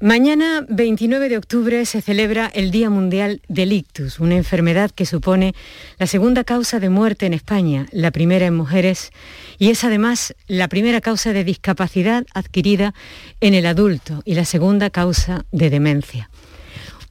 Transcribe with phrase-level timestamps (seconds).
[0.00, 5.54] Mañana, 29 de octubre, se celebra el Día Mundial del Ictus, una enfermedad que supone
[5.98, 9.12] la segunda causa de muerte en España, la primera en mujeres,
[9.56, 12.92] y es además la primera causa de discapacidad adquirida
[13.40, 16.28] en el adulto y la segunda causa de demencia.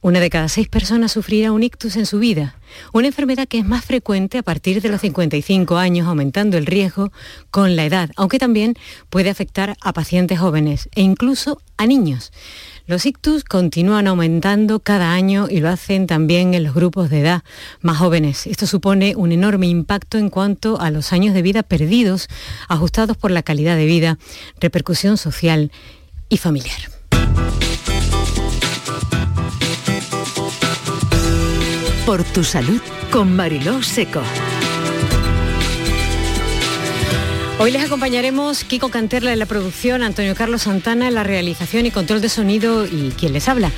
[0.04, 2.58] Una de cada seis personas sufrirá un ictus en su vida,
[2.92, 7.10] una enfermedad que es más frecuente a partir de los 55 años, aumentando el riesgo
[7.50, 8.74] con la edad, aunque también
[9.08, 12.32] puede afectar a pacientes jóvenes e incluso a niños.
[12.86, 17.42] Los ictus continúan aumentando cada año y lo hacen también en los grupos de edad
[17.80, 18.46] más jóvenes.
[18.46, 22.28] Esto supone un enorme impacto en cuanto a los años de vida perdidos,
[22.68, 24.18] ajustados por la calidad de vida,
[24.60, 25.72] repercusión social
[26.28, 26.93] y familiar.
[32.06, 34.20] Por tu salud con Mariló Seco.
[37.56, 41.92] Hoy les acompañaremos Kiko Canterla en la producción, Antonio Carlos Santana en la realización y
[41.92, 43.70] control de sonido y quien les habla.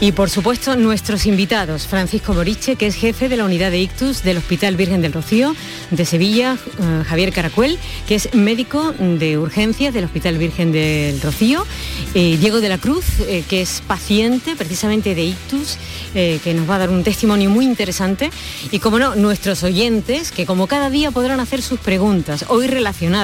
[0.00, 4.22] Y por supuesto nuestros invitados, Francisco Moriche, que es jefe de la unidad de ictus
[4.22, 5.56] del Hospital Virgen del Rocío
[5.90, 11.66] de Sevilla, eh, Javier Caracuel, que es médico de urgencias del Hospital Virgen del Rocío,
[12.14, 15.78] eh, Diego de la Cruz, eh, que es paciente precisamente de ictus,
[16.14, 18.30] que nos va a dar un testimonio muy interesante,
[18.70, 23.15] y como no, nuestros oyentes, que como cada día podrán hacer sus preguntas, hoy relacionadas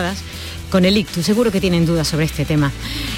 [0.73, 1.25] con el ictus.
[1.25, 2.73] Seguro que tienen dudas sobre este tema.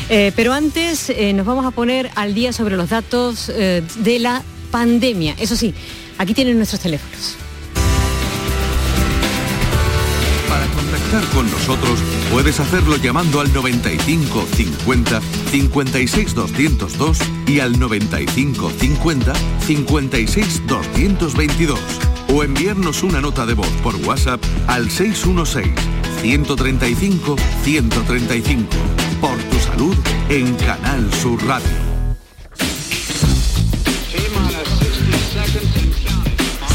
[0.08, 4.18] Eh, pero antes eh, nos vamos a poner al día sobre los datos eh, de
[4.18, 5.36] la pandemia.
[5.38, 5.72] Eso sí,
[6.18, 7.36] aquí tienen nuestros teléfonos.
[10.48, 12.00] Para contactar con nosotros
[12.32, 15.20] puedes hacerlo llamando al 95 50
[15.52, 19.32] 56 202 y al 95 50
[19.64, 21.78] 56 222
[22.28, 28.64] o enviarnos una nota de voz por WhatsApp al 616 135 135.
[29.20, 29.94] Por tu salud
[30.30, 31.68] en Canal Sur Radio.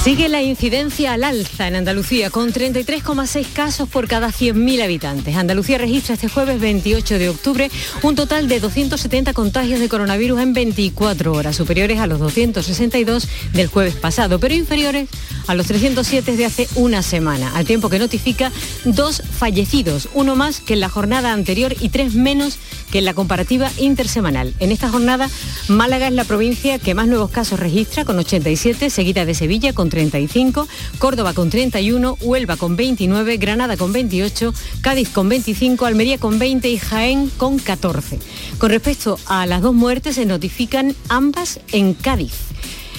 [0.03, 5.35] Sigue la incidencia al alza en Andalucía, con 33,6 casos por cada 100.000 habitantes.
[5.35, 7.69] Andalucía registra este jueves 28 de octubre
[8.03, 13.67] un total de 270 contagios de coronavirus en 24 horas, superiores a los 262 del
[13.67, 15.09] jueves pasado, pero inferiores
[15.49, 18.51] a los 307 de hace una semana, al tiempo que notifica
[18.85, 22.59] dos fallecidos, uno más que en la jornada anterior y tres menos
[22.91, 24.53] que en la comparativa intersemanal.
[24.59, 25.27] En esta jornada,
[25.67, 29.89] Málaga es la provincia que más nuevos casos registra, con 87, seguida de Sevilla con
[29.89, 30.67] 35,
[30.99, 36.69] Córdoba con 31, Huelva con 29, Granada con 28, Cádiz con 25, Almería con 20
[36.69, 38.19] y Jaén con 14.
[38.59, 42.33] Con respecto a las dos muertes, se notifican ambas en Cádiz.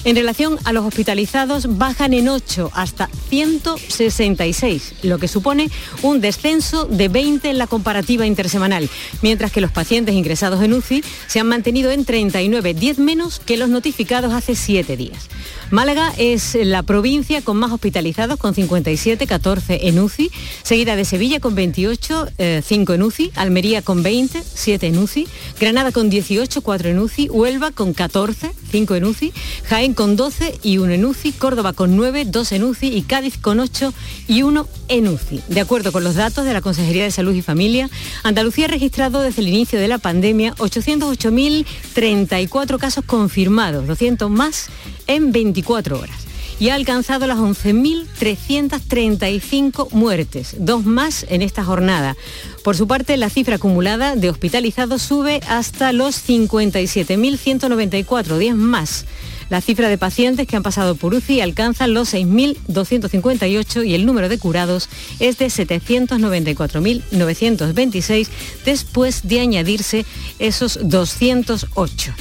[0.03, 5.69] En relación a los hospitalizados, bajan en 8 hasta 166, lo que supone
[6.01, 8.89] un descenso de 20 en la comparativa intersemanal,
[9.21, 13.57] mientras que los pacientes ingresados en UCI se han mantenido en 39, 10 menos que
[13.57, 15.29] los notificados hace 7 días.
[15.69, 20.29] Málaga es la provincia con más hospitalizados, con 57, 14 en UCI,
[20.63, 25.27] seguida de Sevilla con 28, 5 eh, en UCI, Almería con 20, 7 en UCI,
[25.59, 29.33] Granada con 18, 4 en UCI, Huelva con 14, 5 en UCI,
[29.63, 33.37] Jaén con 12 y 1 en UCI, Córdoba con 9, 2 en UCI y Cádiz
[33.37, 33.93] con 8
[34.27, 35.41] y 1 en UCI.
[35.47, 37.89] De acuerdo con los datos de la Consejería de Salud y Familia,
[38.23, 44.67] Andalucía ha registrado desde el inicio de la pandemia 808.034 casos confirmados, 200 más
[45.07, 46.31] en 24 horas
[46.61, 52.15] y ha alcanzado las 11.335 muertes, dos más en esta jornada.
[52.63, 59.05] Por su parte, la cifra acumulada de hospitalizados sube hasta los 57.194, 10 más.
[59.51, 64.29] La cifra de pacientes que han pasado por UCI alcanza los 6.258 y el número
[64.29, 64.87] de curados
[65.19, 68.29] es de 794.926
[68.63, 70.05] después de añadirse
[70.39, 72.13] esos 208.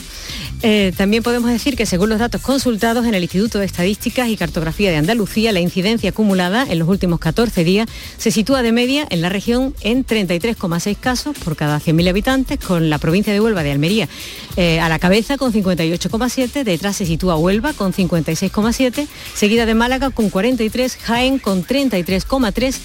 [0.62, 4.36] Eh, también podemos decir que según los datos consultados en el Instituto de Estadísticas y
[4.36, 7.88] Cartografía de Andalucía, la incidencia acumulada en los últimos 14 días
[8.18, 12.90] se sitúa de media en la región en 33,6 casos por cada 100.000 habitantes, con
[12.90, 14.08] la provincia de Huelva de Almería
[14.56, 20.10] eh, a la cabeza con 58,7, detrás se sitúa Huelva con 56,7, seguida de Málaga
[20.10, 22.76] con 43, Jaén con 33,3,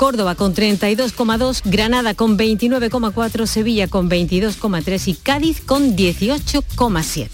[0.00, 7.28] Córdoba con 32,2, Granada con 29,4, Sevilla con 22,3 y Cádiz con 18,7.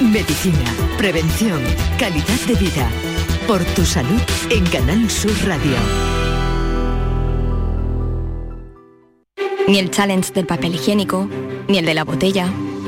[0.00, 1.60] Medicina, prevención,
[2.00, 2.90] calidad de vida.
[3.46, 4.20] Por tu salud
[4.50, 5.76] en Canal Sur Radio.
[9.68, 11.28] Ni el challenge del papel higiénico,
[11.68, 12.52] ni el de la botella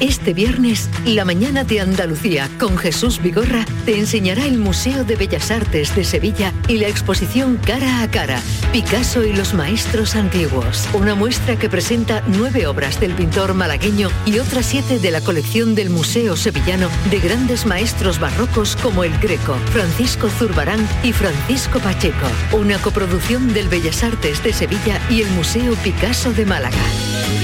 [0.00, 5.50] Este viernes, la mañana de Andalucía con Jesús Vigorra te enseñará el Museo de Bellas
[5.50, 8.40] Artes de Sevilla y la exposición Cara a Cara,
[8.72, 10.88] Picasso y los Maestros Antiguos.
[10.94, 15.74] Una muestra que presenta nueve obras del pintor malagueño y otras siete de la colección
[15.74, 22.26] del Museo Sevillano de grandes maestros barrocos como el Greco, Francisco Zurbarán y Francisco Pacheco.
[22.52, 26.78] Una coproducción del Bellas Artes de Sevilla y el Museo Picasso de Málaga.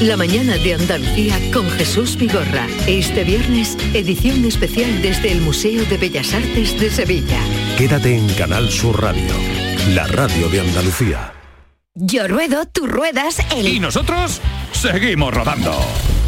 [0.03, 2.67] La mañana de Andalucía con Jesús Vigorra.
[2.87, 7.41] Este viernes, edición especial desde el Museo de Bellas Artes de Sevilla.
[7.79, 9.33] Quédate en Canal Sur Radio,
[9.95, 11.33] la radio de Andalucía.
[11.95, 13.67] Yo ruedo, tú ruedas, el...
[13.67, 14.43] ¿Y nosotros?
[14.73, 15.73] Seguimos rodando.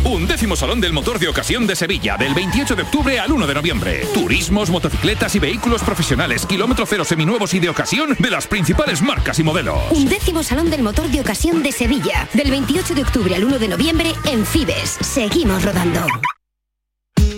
[0.04, 3.46] Un décimo Salón del Motor de Ocasión de Sevilla, del 28 de octubre al 1
[3.46, 4.06] de noviembre.
[4.14, 9.38] Turismos, motocicletas y vehículos profesionales, kilómetro cero seminuevos y de ocasión de las principales marcas
[9.38, 9.78] y modelos.
[9.90, 13.58] Un décimo Salón del Motor de Ocasión de Sevilla, del 28 de octubre al 1
[13.58, 14.96] de noviembre en Fibes.
[15.00, 16.06] Seguimos rodando.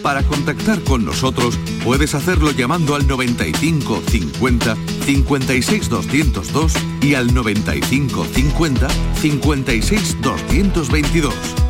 [0.03, 6.73] Para contactar con nosotros puedes hacerlo llamando al 95 50 56 202
[7.03, 8.89] y al 95 50
[9.21, 11.35] 56 222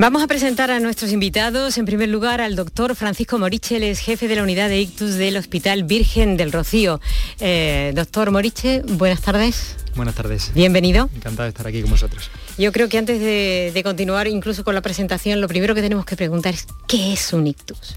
[0.00, 1.76] Vamos a presentar a nuestros invitados.
[1.76, 5.36] En primer lugar, al doctor Francisco Moriche, es jefe de la unidad de ictus del
[5.36, 7.02] Hospital Virgen del Rocío.
[7.38, 9.76] Eh, doctor Moriche, buenas tardes.
[9.94, 10.52] Buenas tardes.
[10.54, 11.10] Bienvenido.
[11.14, 12.30] Encantado de estar aquí con vosotros.
[12.56, 16.06] Yo creo que antes de, de continuar incluso con la presentación, lo primero que tenemos
[16.06, 17.94] que preguntar es, ¿qué es un ictus?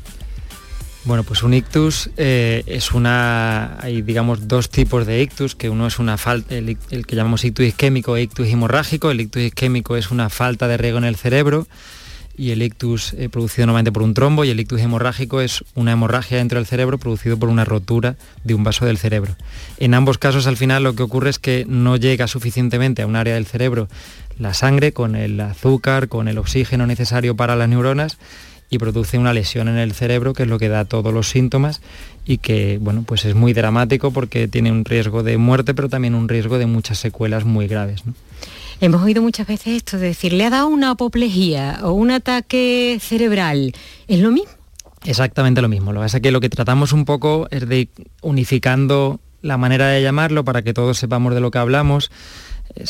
[1.06, 5.86] Bueno, pues un ictus eh, es una, hay digamos dos tipos de ictus, que uno
[5.86, 9.12] es una falta, el, que llamamos ictus isquémico e ictus hemorrágico.
[9.12, 11.68] El ictus isquémico es una falta de riego en el cerebro
[12.38, 15.92] y el ictus eh, producido normalmente por un trombo y el ictus hemorrágico es una
[15.92, 18.16] hemorragia dentro del cerebro producido por una rotura
[18.46, 19.36] de un vaso del cerebro.
[19.80, 23.18] En ambos casos al final lo que ocurre es que no llega suficientemente a un
[23.18, 23.90] área del cerebro
[24.40, 28.18] la sangre con el azúcar, con el oxígeno necesario para las neuronas
[28.74, 31.82] y produce una lesión en el cerebro, que es lo que da todos los síntomas
[32.26, 36.16] y que bueno, pues es muy dramático porque tiene un riesgo de muerte, pero también
[36.16, 38.04] un riesgo de muchas secuelas muy graves.
[38.82, 42.98] Hemos oído muchas veces esto de decir, le ha dado una apoplejía o un ataque
[43.00, 43.74] cerebral.
[44.08, 44.50] ¿Es lo mismo?
[45.06, 45.94] Exactamente lo mismo.
[45.94, 47.90] Lo que pasa es que lo que tratamos un poco es de
[48.22, 52.10] unificando la manera de llamarlo para que todos sepamos de lo que hablamos.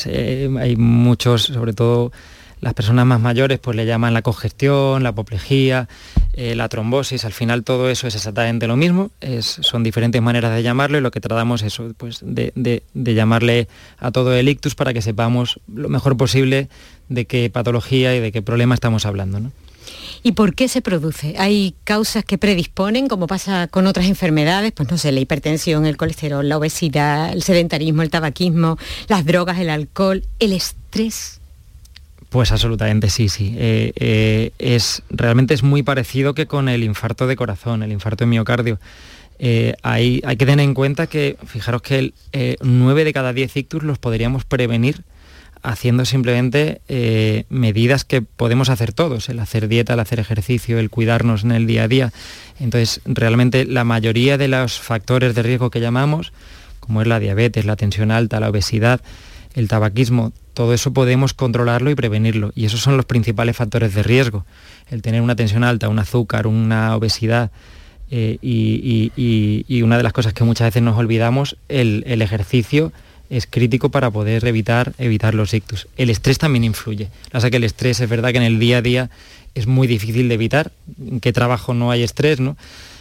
[0.05, 2.13] Eh, hay muchos, sobre todo
[2.63, 5.89] las personas más mayores pues le llaman la congestión, la apoplejía,
[6.33, 10.63] eh, la trombosis, al final todo eso es exactamente lo mismo, son diferentes maneras de
[10.63, 13.67] llamarlo y lo que tratamos es pues, de, llamarle
[13.99, 16.69] a todo el ictus para que sepamos lo mejor posible
[17.09, 19.41] de qué patología y de qué problema estamos hablando.
[20.23, 21.35] ¿Y por qué se produce?
[21.37, 24.71] ¿Hay causas que predisponen, como pasa con otras enfermedades?
[24.71, 28.77] Pues no sé, la hipertensión, el colesterol, la obesidad, el sedentarismo, el tabaquismo,
[29.09, 31.41] las drogas, el alcohol, el estrés.
[32.33, 33.53] Pues absolutamente sí, sí.
[33.59, 38.23] Eh, eh, es, realmente es muy parecido que con el infarto de corazón, el infarto
[38.23, 38.79] de miocardio.
[39.37, 41.99] Eh, hay, hay, que tener en cuenta que, fijaros que
[42.31, 45.03] el, 9 de cada 10 ictus los podríamos prevenir
[45.61, 46.81] haciendo simplemente
[47.49, 51.67] medidas que podemos hacer todos, el hacer dieta, el hacer ejercicio, el cuidarnos en el
[51.67, 52.13] día a día.
[52.59, 56.33] Entonces, realmente la mayoría de los factores de riesgo que llamamos,
[56.79, 59.01] como es la diabetes, la tensión alta, la obesidad,
[59.53, 62.51] el tabaquismo, todo eso podemos controlarlo y prevenirlo.
[62.55, 64.45] Y esos son los principales factores de riesgo.
[64.89, 67.51] El tener una tensión alta, un azúcar, una obesidad.
[68.11, 72.91] Eh, y, una de las cosas que muchas veces nos olvidamos, el, ejercicio
[73.29, 75.87] es crítico para poder evitar, evitar los ictus.
[75.97, 77.09] El estrés también influye.
[77.33, 79.09] O sea que el estrés es verdad que en el día a día
[79.55, 80.71] es muy difícil de evitar.
[80.99, 82.39] ¿En qué trabajo no hay estrés?
[82.39, 82.55] ¿no?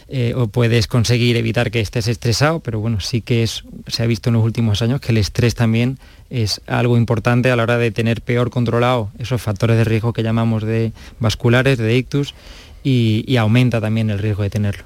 [0.08, 4.06] Eh, o puedes conseguir evitar que estés estresado, pero bueno, sí que es, se ha
[4.06, 5.98] visto en los últimos años que el estrés también
[6.32, 10.22] es algo importante a la hora de tener peor controlado esos factores de riesgo que
[10.22, 12.34] llamamos de vasculares, de ictus,
[12.82, 14.84] y, aumenta también el riesgo de tenerlo.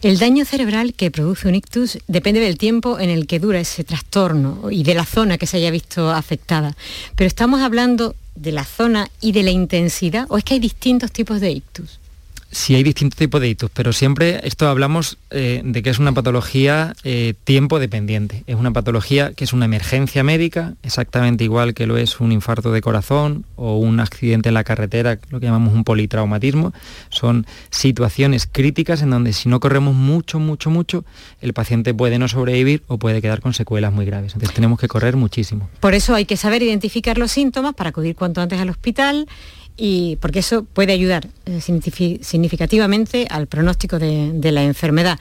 [0.00, 3.82] El daño cerebral que produce un ictus depende del tiempo en el que dura ese
[3.82, 6.76] trastorno y de la zona que se haya visto afectada.
[7.16, 11.10] Pero estamos hablando de la zona y de la intensidad, o es que hay distintos
[11.10, 11.98] tipos de ictus.
[12.50, 16.12] Sí hay distintos tipos de ictus, pero siempre esto hablamos eh, de que es una
[16.12, 18.44] patología eh, tiempo dependiente.
[18.46, 22.72] Es una patología que es una emergencia médica, exactamente igual que lo es un infarto
[22.72, 26.72] de corazón o un accidente en la carretera, lo que llamamos un politraumatismo.
[27.08, 31.04] Son situaciones críticas en donde si no corremos mucho, mucho, mucho,
[31.40, 34.34] el paciente puede no sobrevivir o puede quedar con secuelas muy graves.
[34.34, 35.68] Entonces tenemos que correr muchísimo.
[35.80, 39.26] Por eso hay que saber identificar los síntomas para acudir cuanto antes al hospital
[39.76, 45.18] y porque eso puede ayudar eh, significativamente al pronóstico de, la enfermedad.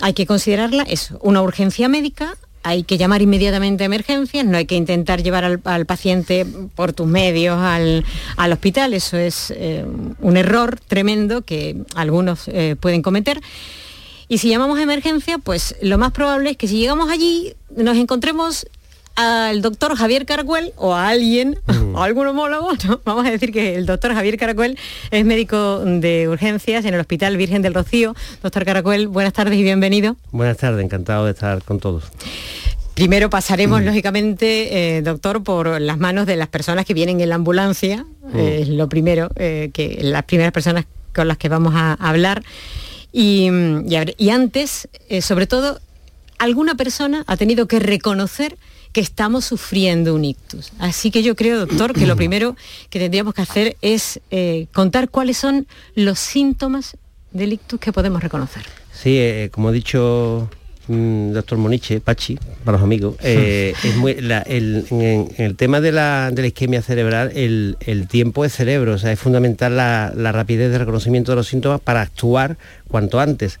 [0.00, 4.64] Hay que considerarla eso, una urgencia médica, hay que llamar inmediatamente a emergencias, no hay
[4.64, 8.04] que intentar llevar al, paciente por tus medios al,
[8.52, 9.84] hospital, eso es eh,
[10.20, 13.40] un error tremendo que algunos eh, pueden cometer.
[14.28, 17.98] Y si llamamos a emergencia, pues lo más probable es que si llegamos allí nos
[17.98, 18.66] encontremos
[19.16, 21.58] al doctor Javier Caracuel o a alguien,
[21.94, 22.70] o a algún homólogo,
[23.04, 24.78] vamos a decir que el doctor Javier Caracuel
[25.10, 28.14] es médico de urgencias en el Hospital Virgen del Rocío.
[28.42, 30.16] Doctor Caracuel, buenas tardes y bienvenido.
[30.32, 32.04] Buenas tardes, encantado de estar con todos.
[32.94, 37.34] Primero pasaremos, lógicamente, eh, doctor, por las manos de las personas que vienen en la
[37.34, 42.44] ambulancia, es lo primero, eh, que las primeras personas con las que vamos a hablar.
[43.12, 43.48] Y,
[44.18, 45.80] y, antes, eh, sobre todo,
[46.38, 48.56] alguna persona ha tenido que reconocer
[48.94, 50.72] que estamos sufriendo un ictus.
[50.78, 52.56] Así que yo creo, doctor, que lo primero
[52.90, 56.96] que tendríamos que hacer es eh, contar cuáles son los síntomas
[57.32, 58.62] del ictus que podemos reconocer.
[58.92, 60.48] Sí, eh, como ha dicho
[60.86, 64.30] mm, doctor Moniche, Pachi, para los amigos, eh, es muy, el,
[64.88, 69.76] en, el tema de la, isquemia cerebral, el, tiempo es cerebro, o sea, es fundamental
[69.76, 73.58] la, rapidez de reconocimiento de los síntomas para actuar cuanto antes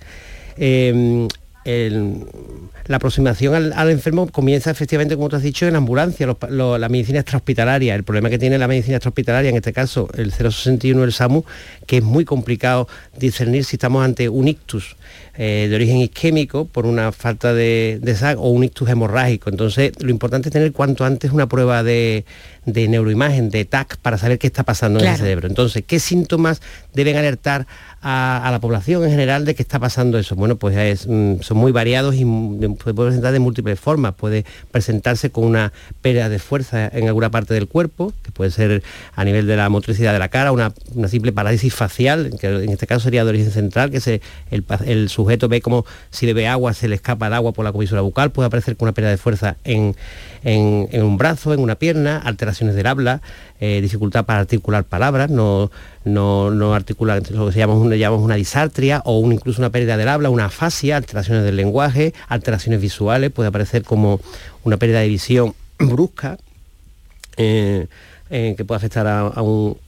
[1.64, 7.20] la aproximación al, enfermo comienza efectivamente, como tú has dicho, en la ambulancia, la medicina
[7.20, 7.94] extrahospitalaria.
[7.94, 11.44] El problema que tiene la medicina extrahospitalaria, en este caso el 061 del SAMU,
[11.86, 14.96] que es muy complicado discernir si estamos ante un ictus
[15.36, 19.50] eh, de origen isquémico por una falta de, sangre o un ictus hemorrágico.
[19.50, 22.24] Entonces, lo importante es tener cuanto antes una prueba de,
[22.66, 25.48] neuroimagen, de TAC, para saber qué está pasando en el cerebro.
[25.48, 26.62] Entonces, ¿qué síntomas
[26.92, 27.66] deben alertar
[28.00, 30.36] a, la población en general de qué está pasando eso?
[30.36, 34.14] Bueno, pues mm, son muy variados y se puede presentar de múltiples formas.
[34.14, 38.82] Puede presentarse con una pérdida de fuerza en alguna parte del cuerpo, que puede ser
[39.14, 40.72] a nivel de la motricidad de la cara, una,
[41.08, 45.48] simple parálisis facial, que en este caso sería de origen central, que se, el, sujeto
[45.48, 48.30] ve como si le ve agua, se le escapa el agua por la comisura bucal,
[48.30, 49.96] puede aparecer con una pérdida de fuerza en,
[50.44, 53.22] un brazo, en una pierna, alteraciones del habla,
[53.60, 55.70] eh, dificultad para articular palabras, no,
[56.04, 60.46] no, no articula lo que llamamos, una disartria o incluso una pérdida del habla, una
[60.46, 64.20] afasia, alteraciones del lenguaje, alteraciones visuales, puede aparecer como
[64.64, 66.38] una pérdida de visión brusca,
[67.36, 67.86] eh,
[68.30, 69.78] eh, que puede afectar a, un,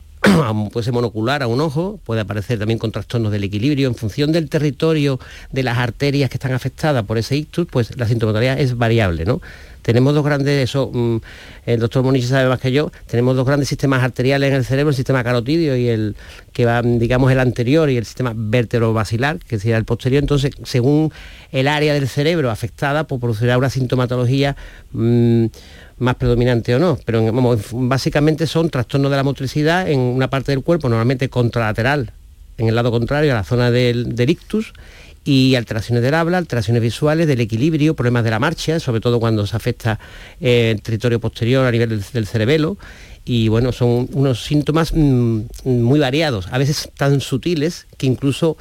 [0.72, 3.88] puede ser monocular a un ojo, puede aparecer también con trastornos del equilibrio.
[3.88, 5.18] En función del territorio
[5.52, 9.40] de las arterias que están afectadas por ese ictus, pues la sintomatología es variable, ¿no?
[9.86, 11.18] Tenemos dos grandes, eso mm,
[11.64, 14.90] el doctor Moniche sabe más que yo, tenemos dos grandes sistemas arteriales en el cerebro,
[14.90, 16.16] el sistema carotidio y el
[16.52, 20.24] que va, digamos, el anterior y el sistema vertebrovasilar, que sería el posterior.
[20.24, 21.12] Entonces, según
[21.52, 24.56] el área del cerebro afectada, pues producirá una sintomatología
[24.90, 25.46] mm,
[25.98, 27.32] más predominante o no, pero
[27.72, 32.12] básicamente son trastornos de la motricidad en una parte del cuerpo, normalmente contralateral,
[32.58, 34.72] en el lado contrario a la zona del, ictus,
[35.24, 39.44] y alteraciones del habla, alteraciones visuales, del equilibrio, problemas de la marcha, sobre todo cuando
[39.46, 39.98] se afecta
[40.40, 42.76] eh, el territorio posterior a nivel del cerebelo,
[43.24, 48.56] y bueno, son unos síntomas mm, muy variados, a veces tan sutiles que incluso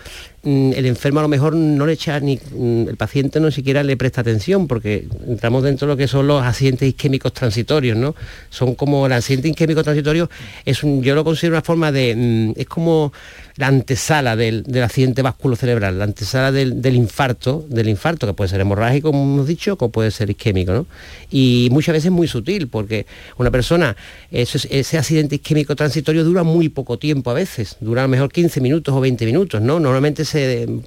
[0.45, 3.97] el enfermo a lo mejor no le echa ni mm, el paciente no siquiera le
[3.97, 8.15] presta atención porque entramos dentro de lo que son los accidentes isquémicos transitorios, ¿no?
[8.49, 10.29] Son como el accidente isquémico transitorio
[10.63, 13.11] es un, yo lo considero una forma de es como
[13.57, 15.23] la antesala del, accidente
[15.55, 19.89] cerebral, la antesala del, infarto, del infarto que puede ser hemorrágico, como hemos dicho, o
[19.89, 20.87] puede ser isquémico, ¿no?
[21.31, 23.05] Y muchas veces muy sutil porque
[23.37, 23.95] una persona
[24.29, 28.59] ese accidente isquémico transitorio dura muy poco tiempo a veces, dura a lo mejor 15
[28.59, 29.79] minutos o 20 minutos, ¿no?
[29.79, 30.34] Normalmente se,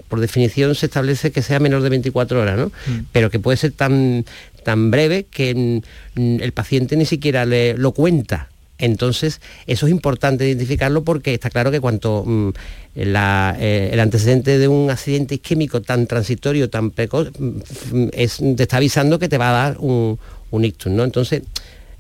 [0.09, 2.67] por definición se establece que sea menor de 24 horas, ¿no?
[2.67, 3.07] Mm.
[3.13, 4.25] Pero que puede ser tan,
[4.65, 5.83] tan breve que
[6.17, 8.49] el paciente ni siquiera le, lo cuenta.
[8.79, 12.51] Entonces, eso es importante identificarlo porque está claro que cuanto mm,
[12.95, 18.77] eh, el antecedente de un accidente isquémico tan transitorio, tan precoz, mm, es, te está
[18.77, 20.19] avisando que te va a dar un,
[20.51, 21.03] un ictus, ¿no?
[21.05, 21.43] Entonces,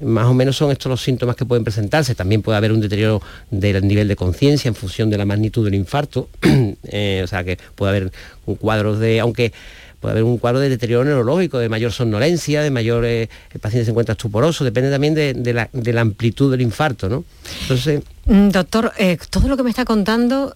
[0.01, 2.15] más o menos son estos los síntomas que pueden presentarse.
[2.15, 5.75] También puede haber un deterioro del nivel de conciencia en función de la magnitud del
[5.75, 6.29] infarto.
[6.91, 8.13] Eh, o sea que puede haber
[8.47, 9.53] un cuadro de, aunque
[10.01, 13.85] puede haber un cuadro de deterioro neurológico, de mayor somnolencia, de mayor, eh, el paciente
[13.85, 17.25] se encuentra estuporoso, depende también de, la, amplitud del infarto, ¿no?
[17.63, 18.03] Entonces...
[18.27, 20.55] Mm, doctor, eh, todo lo que me está contando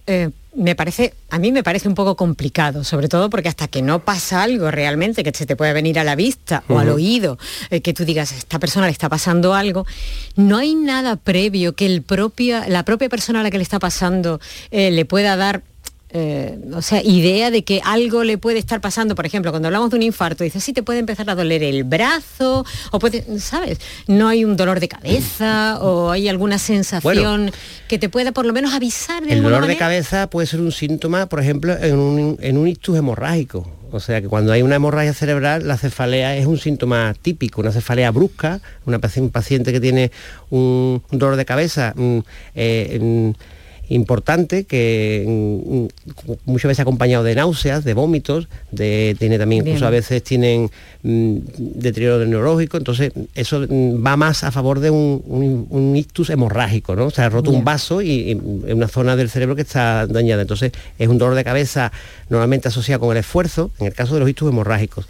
[0.55, 3.99] me parece, a mí me parece un poco complicado, sobre todo porque hasta que no
[3.99, 7.37] pasa algo realmente que se te puede venir a la vista o al oído,
[7.69, 9.85] eh, que tú digas, esta persona le está pasando algo,
[10.35, 13.79] no hay nada previo que el propia, la propia persona a la que le está
[13.79, 14.39] pasando
[14.71, 15.63] eh, le pueda dar
[16.15, 19.89] eh, o sea, idea de que algo le puede estar pasando, por ejemplo, cuando hablamos
[19.89, 23.79] de un infarto, dice, sí, te puede empezar a doler el brazo, o puede, ¿sabes?
[24.05, 27.51] No hay un dolor de cabeza, o hay alguna sensación
[27.87, 30.71] que te pueda por lo menos avisar de El dolor de cabeza puede ser un
[30.71, 33.67] síntoma, por ejemplo, en un, en un ictus hemorrágico.
[33.93, 37.71] O sea que cuando hay una hemorragia cerebral, la cefalea es un síntoma típico, una
[37.71, 40.11] cefalea brusca, una, un paciente que tiene
[40.49, 42.19] un, dolor de cabeza, mm,
[42.55, 43.33] eh,
[43.93, 49.85] importante que mm, mm, muchas veces acompañado de náuseas, de vómitos, de, tiene también incluso
[49.85, 50.69] a veces tienen
[51.03, 57.05] mm, deterioro neurológico, entonces eso va más a favor de un, ictus hemorrágico, ¿no?
[57.05, 60.41] O sea, roto un vaso y, en una zona del cerebro que está dañada.
[60.41, 61.91] Entonces es un dolor de cabeza
[62.29, 65.07] normalmente asociado con el esfuerzo, en el caso de los ictus hemorrágicos.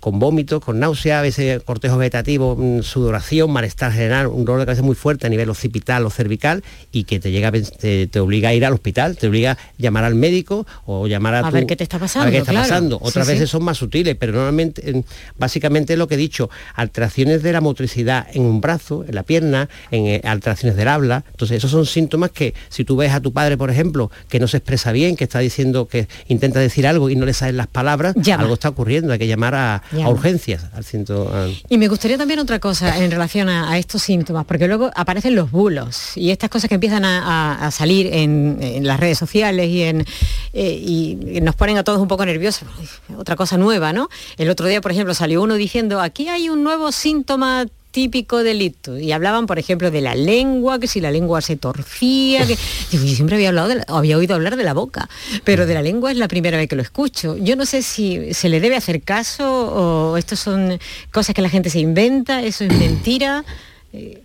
[0.00, 4.82] con vómitos, con náuseas, a veces cortejo vegetativo, sudoración, malestar general, un dolor de cabeza
[4.82, 8.64] muy fuerte a nivel occipital o cervical y que te llega te, obliga a ir
[8.64, 11.84] al hospital, te obliga a llamar al médico o llamar a, a ver qué te
[11.84, 12.22] está pasando.
[12.22, 12.98] A ver qué está pasando.
[13.00, 15.04] Otras veces son más sutiles, pero normalmente,
[15.38, 19.68] básicamente lo que he dicho, alteraciones de la motricidad en un brazo, en la pierna,
[19.90, 21.24] en eh, alteraciones del habla.
[21.30, 24.48] Entonces, esos son síntomas que si tú ves a tu padre, por ejemplo, que no
[24.48, 27.66] se expresa bien, que está diciendo que intenta decir algo y no le salen las
[27.66, 31.30] palabras, algo está ocurriendo, hay que llamar a, urgencias al ciento,
[31.68, 35.50] Y me gustaría también otra cosa en relación a, estos síntomas, porque luego aparecen los
[35.50, 40.04] bulos y estas cosas que empiezan a, salir en, las redes sociales y, en,
[40.52, 42.68] eh, y nos ponen a todos un poco nerviosos.
[43.16, 44.10] Otra cosa nueva, ¿no?
[44.36, 48.98] El otro día, por ejemplo, salió uno diciendo, aquí hay un nuevo síntoma típico delito
[48.98, 52.56] y hablaban por ejemplo de la lengua que si la lengua se torcía que
[52.90, 55.08] yo siempre había hablado había oído hablar de la boca
[55.44, 58.34] pero de la lengua es la primera vez que lo escucho yo no sé si
[58.34, 60.80] se le debe hacer caso o esto son
[61.12, 63.44] cosas que la gente se inventa eso es mentira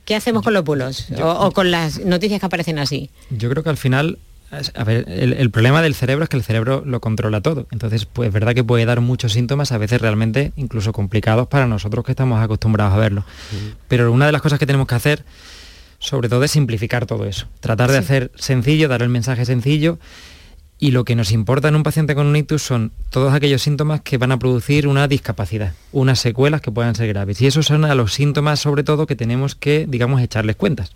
[0.05, 1.07] ¿Qué hacemos con los bulos?
[1.21, 3.09] o, con las noticias que aparecen así?
[3.29, 4.17] Yo creo que al final
[4.73, 7.67] a ver, el, problema del cerebro es que el cerebro lo controla todo.
[7.71, 11.67] Entonces, pues es verdad que puede dar muchos síntomas, a veces realmente incluso complicados para
[11.67, 13.25] nosotros que estamos acostumbrados a verlo.
[13.88, 15.23] Pero una de las cosas que tenemos que hacer,
[15.99, 17.47] sobre todo, es simplificar todo eso.
[17.60, 19.99] Tratar de hacer sencillo, dar el mensaje sencillo
[20.82, 24.00] y lo que nos importa en un paciente con un ictus son todos aquellos síntomas
[24.00, 27.42] que van a producir una discapacidad, unas secuelas que puedan ser graves.
[27.42, 30.94] Y esos son a los síntomas, sobre todo, que tenemos que, digamos, echarles cuentas,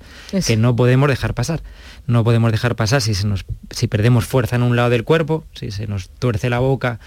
[0.48, 1.62] que no podemos dejar pasar.
[2.08, 5.44] No podemos dejar pasar si, se nos, si perdemos fuerza en un lado del cuerpo,
[5.54, 7.00] si se nos tuerce la boca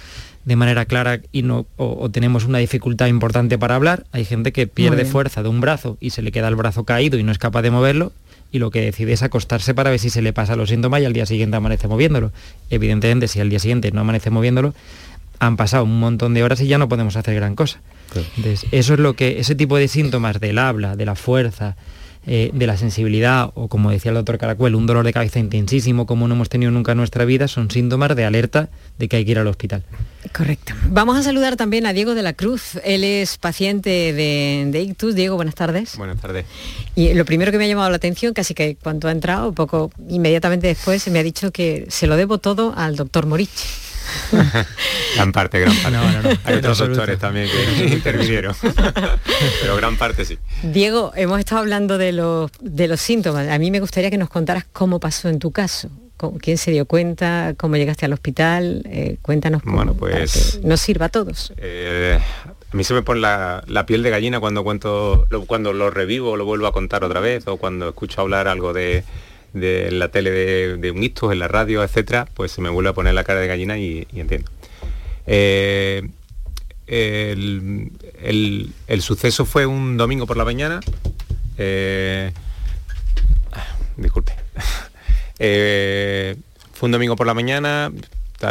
[0.45, 4.05] de manera clara y no, o, tenemos una dificultad importante para hablar.
[4.13, 7.19] Hay gente que pierde fuerza de un brazo y se le queda el brazo caído
[7.19, 8.13] y no es capaz de moverlo
[8.57, 11.05] y lo que decide es acostarse para ver si se le pasa los síntomas y
[11.05, 12.33] al día siguiente amanece moviéndolo.
[12.71, 14.75] Evidentemente, si al día siguiente no amanece moviéndolo,
[15.39, 17.81] han pasado un montón de horas y ya no podemos hacer gran cosa.
[18.73, 21.77] eso es lo que, ese tipo de síntomas del habla, de la fuerza,
[22.27, 26.07] eh, de la sensibilidad o como decía el doctor Caracuel, un dolor de cabeza intensísimo
[26.07, 29.25] como no hemos tenido nunca en nuestra vida, son síntomas de alerta de que hay
[29.25, 29.85] que ir al hospital.
[30.33, 30.75] Correcto.
[30.89, 32.81] Vamos a saludar también a Diego de la Cruz.
[32.85, 35.15] Él es paciente de, ictus.
[35.15, 35.97] Diego, buenas tardes.
[35.97, 36.47] Buenas tardes.
[36.97, 39.93] Y lo primero que me ha llamado la atención, casi que cuando ha entrado, poco
[40.09, 43.86] inmediatamente después, me ha dicho que se lo debo todo al doctor Morichi.
[45.15, 46.39] gran parte, gran parte.
[46.45, 48.55] Hay otros doctores también que intervinieron.
[49.61, 50.39] Pero gran parte sí.
[50.63, 53.49] Diego, hemos estado hablando de los, de los síntomas.
[53.49, 55.91] A mí me gustaría que nos contaras cómo pasó en tu caso.
[56.41, 57.55] ¿Quién se dio cuenta?
[57.59, 58.83] ¿Cómo llegaste al hospital?
[58.87, 61.53] Eh, cuéntanos cómo bueno, pues, nos sirva a todos.
[61.59, 62.19] Eh,
[62.73, 66.37] a mí se me pone la, piel de gallina cuando cuento, lo, cuando lo revivo,
[66.37, 69.05] lo vuelvo a contar otra vez, o cuando escucho hablar algo de,
[69.61, 72.93] de la tele de, un ictus, en la radio, etcétera, pues se me vuelve a
[72.93, 74.51] poner la cara de gallina y, entiendo.
[75.27, 76.09] Eh,
[76.87, 80.81] el, suceso fue un domingo por la mañana.
[81.59, 82.33] Eh,
[83.97, 84.33] disculpe.
[85.39, 86.35] Eh,
[86.73, 87.93] fue un domingo por la mañana,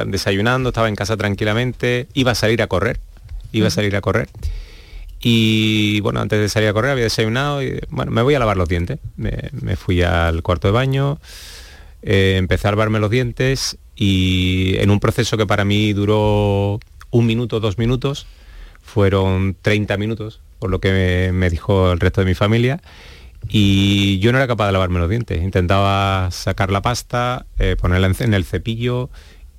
[0.06, 3.00] desayunando, estaba en casa tranquilamente, iba a salir a correr,
[3.52, 4.30] iba a salir a correr.
[5.28, 8.58] Y bueno, antes de salir a correr había desayunado y bueno, me voy a lavar
[8.58, 9.00] los dientes.
[9.16, 11.18] Me, fui al cuarto de baño,
[12.04, 17.26] eh, empecé a lavarme los dientes y en un proceso que para mí duró un
[17.26, 18.28] minuto, dos minutos,
[18.84, 22.80] fueron 30 minutos, por lo que me, dijo el resto de mi familia.
[23.50, 25.42] Y yo no era capaz de lavarme los dientes.
[25.42, 29.10] Intentaba sacar la pasta, eh, ponerla en el cepillo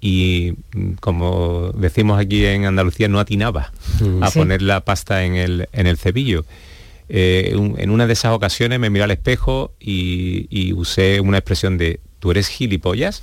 [0.01, 4.23] y mm, como decimos aquí en Andalucía, no atinaba mm.
[4.23, 6.45] a poner la pasta en el, en el cepillo.
[7.09, 12.01] Eh, en una de esas ocasiones me miré al espejo y, usé una expresión de
[12.19, 13.23] ¿tú eres gilipollas?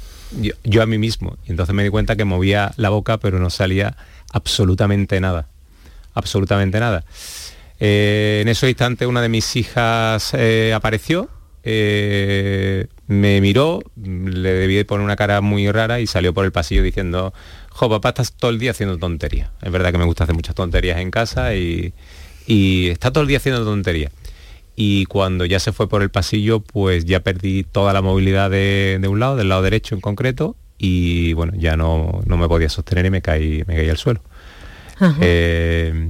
[0.63, 1.37] Yo, a mí mismo.
[1.45, 3.97] Y entonces me di cuenta que movía la boca, pero no salía
[4.31, 5.47] absolutamente nada.
[6.13, 7.03] Absolutamente nada.
[7.79, 11.29] Eh, en ese instante una de mis hijas eh, apareció,
[13.19, 17.33] me miró, le debí poner una cara muy rara y salió por el pasillo diciendo,
[17.69, 19.49] jo, papá, estás todo el día haciendo tonterías.
[19.61, 21.93] Es verdad que me gusta hacer muchas tonterías en casa y,
[22.47, 24.11] y está todo el día haciendo tonterías
[24.75, 28.99] y cuando ya se fue por el pasillo pues ya perdí toda la movilidad de,
[29.07, 33.09] un lado, del lado derecho en concreto y bueno, ya no, me podía sostener y
[33.09, 34.21] me caí, me caí al suelo.
[35.21, 36.09] Eh,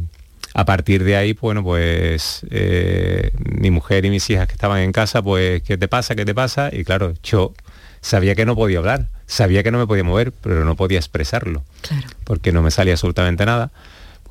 [0.53, 4.91] a partir de ahí, bueno, pues eh, mi mujer y mis hijas que estaban en
[4.91, 6.15] casa, pues, ¿qué te pasa?
[6.15, 6.69] ¿Qué te pasa?
[6.71, 7.53] Y claro, yo
[8.01, 11.63] sabía que no podía hablar, sabía que no me podía mover, pero no podía expresarlo,
[12.23, 13.71] porque no me salía absolutamente nada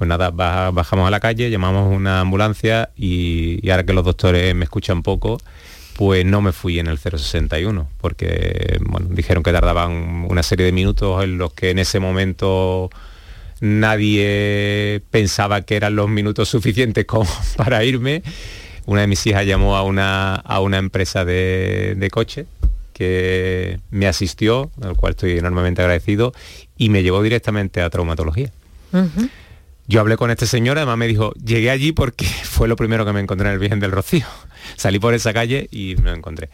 [0.02, 4.64] pues nada, bajamos a la calle, llamamos una ambulancia y, ahora que los doctores me
[4.64, 5.40] escuchan poco,
[5.94, 10.72] pues no me fui en el 061, porque bueno, dijeron que tardaban una serie de
[10.72, 12.90] minutos en los que en ese momento
[13.62, 18.22] nadie pensaba que eran los minutos suficientes como para irme.
[18.86, 22.46] Una de mis hijas llamó a una, a una empresa de, coche
[22.92, 26.32] que me asistió, al cual estoy enormemente agradecido,
[26.76, 28.50] y me llevó directamente a traumatología.
[29.86, 33.12] Yo hablé con este señor, además me dijo, llegué allí porque fue lo primero que
[33.12, 34.26] me encontré en el Virgen del Rocío.
[34.76, 36.50] Salí por esa calle y me lo encontré.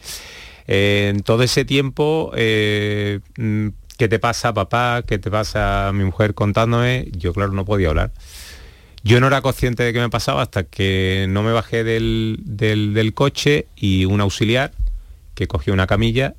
[0.67, 3.69] en todo ese tiempo, eh, mm,
[3.99, 5.03] ¿qué te pasa papá?
[5.05, 7.09] ¿Qué te pasa mi mujer contándome?
[7.11, 8.11] Yo claro no podía hablar.
[9.03, 13.13] Yo no era consciente de qué me pasaba hasta que no me bajé del, del
[13.13, 14.71] coche y un auxiliar
[15.35, 16.33] que cogió una camilla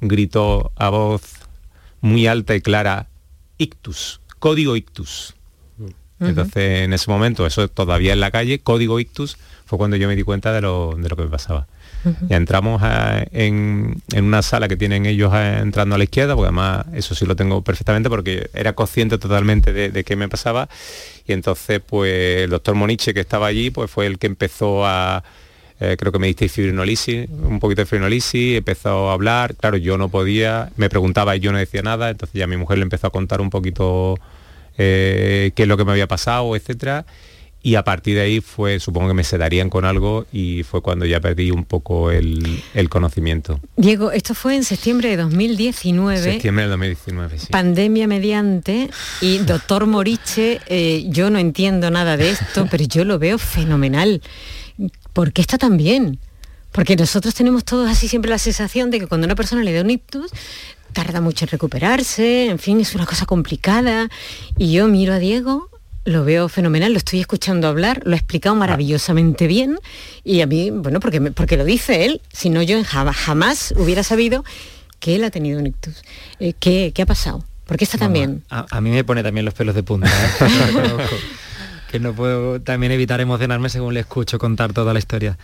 [0.00, 1.22] gritó a voz
[2.00, 3.08] muy alta y clara,
[3.58, 5.34] ictus, código ictus.
[6.20, 10.16] Entonces, en ese momento, eso todavía en la calle, código ictus, fue cuando yo me
[10.16, 11.66] di cuenta de lo, que me pasaba.
[12.28, 12.82] Ya entramos
[13.32, 17.36] en, una sala que tienen ellos entrando a la izquierda, porque además eso sí lo
[17.36, 20.68] tengo perfectamente porque era consciente totalmente de, qué me pasaba.
[21.26, 25.22] Y entonces, pues el doctor Moniche que estaba allí, pues fue el que empezó a,
[25.80, 29.98] eh, creo que me diste fibrinolisis, un poquito de fibrinolisis, empezó a hablar, claro, yo
[29.98, 33.06] no podía, me preguntaba y yo no decía nada, entonces ya mi mujer le empezó
[33.06, 34.18] a contar un poquito
[34.78, 37.04] eh, qué es lo que me había pasado, etcétera.
[37.62, 41.04] Y a partir de ahí fue, supongo que me sedarían con algo y fue cuando
[41.04, 43.60] ya perdí un poco el, conocimiento.
[43.76, 46.22] Diego, esto fue en septiembre de 2019.
[46.22, 47.46] Septiembre de 2019, sí.
[47.50, 48.88] Pandemia mediante
[49.20, 54.22] y doctor Moriche, eh, yo no entiendo nada de esto, pero yo lo veo fenomenal.
[55.12, 56.18] ¿Por qué está tan bien?
[56.72, 59.82] Porque nosotros tenemos todos así siempre la sensación de que cuando una persona le da
[59.82, 60.30] un ictus,
[60.92, 64.08] tarda mucho en recuperarse, en fin, es una cosa complicada.
[64.56, 65.69] Y yo miro a Diego,
[66.10, 69.78] lo veo fenomenal, lo estoy escuchando hablar, lo ha explicado maravillosamente bien
[70.24, 74.44] y a mí, bueno, porque, porque lo dice él, si no yo jamás, hubiera sabido
[74.98, 76.02] que él ha tenido un ictus.
[76.40, 77.44] Eh, ¿qué, ha pasado?
[77.64, 78.42] ¿Por qué está tan bien?
[78.50, 80.08] A, mí me pone también los pelos de punta.
[80.08, 81.06] ¿eh?
[81.90, 85.38] que no puedo también evitar emocionarme según le escucho contar toda la historia.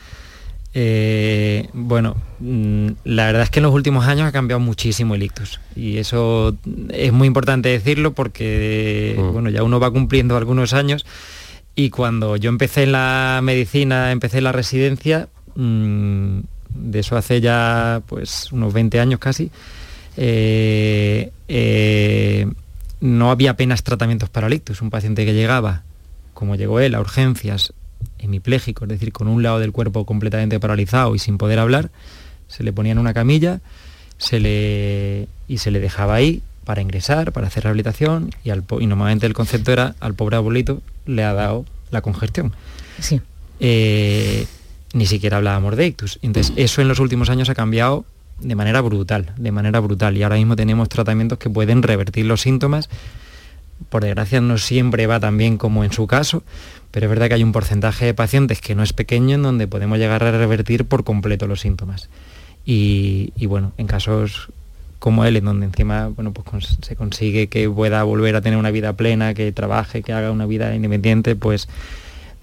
[0.75, 5.23] Eh, bueno, mm, la verdad es que en los últimos años ha cambiado muchísimo el
[5.23, 6.55] ictus y eso
[6.91, 9.33] es muy importante decirlo porque mm.
[9.33, 11.07] bueno, ya uno va cumpliendo algunos años
[11.75, 17.41] y cuando yo empecé en la medicina, empecé en la residencia, mm, de eso hace
[17.41, 19.51] ya pues unos 20 años casi,
[20.17, 22.47] eh, eh,
[23.01, 24.81] no había apenas tratamientos para el ictus.
[24.81, 25.83] Un paciente que llegaba,
[26.35, 27.73] como llegó él, a urgencias,
[28.19, 31.91] hemipléjico, es decir, con un lado del cuerpo completamente paralizado y sin poder hablar,
[32.49, 33.61] se le ponía en una camilla
[34.19, 38.87] se le, y se le dejaba ahí para ingresar, para hacer rehabilitación y, al, y
[38.87, 42.53] normalmente el concepto era al pobre abuelito le ha dado la congestión.
[43.01, 43.21] Sí.
[43.61, 44.47] Eh,
[44.93, 46.19] ni siquiera hablábamos de ictus.
[46.23, 48.05] Entonces eso en los últimos años ha cambiado
[48.41, 52.41] de manera brutal, de manera brutal y ahora mismo tenemos tratamientos que pueden revertir los
[52.41, 52.89] síntomas.
[53.89, 56.43] Por desgracia no siempre va tan bien como en su caso,
[56.97, 59.69] pero es verdad que hay un porcentaje de pacientes que no es pequeño en donde
[59.69, 62.09] podemos llegar a revertir por completo los síntomas.
[62.65, 64.49] Y, bueno, en casos
[64.99, 68.71] como él, en donde encima bueno, pues se consigue que pueda volver a tener una
[68.71, 71.69] vida plena, que trabaje, que haga una vida independiente, pues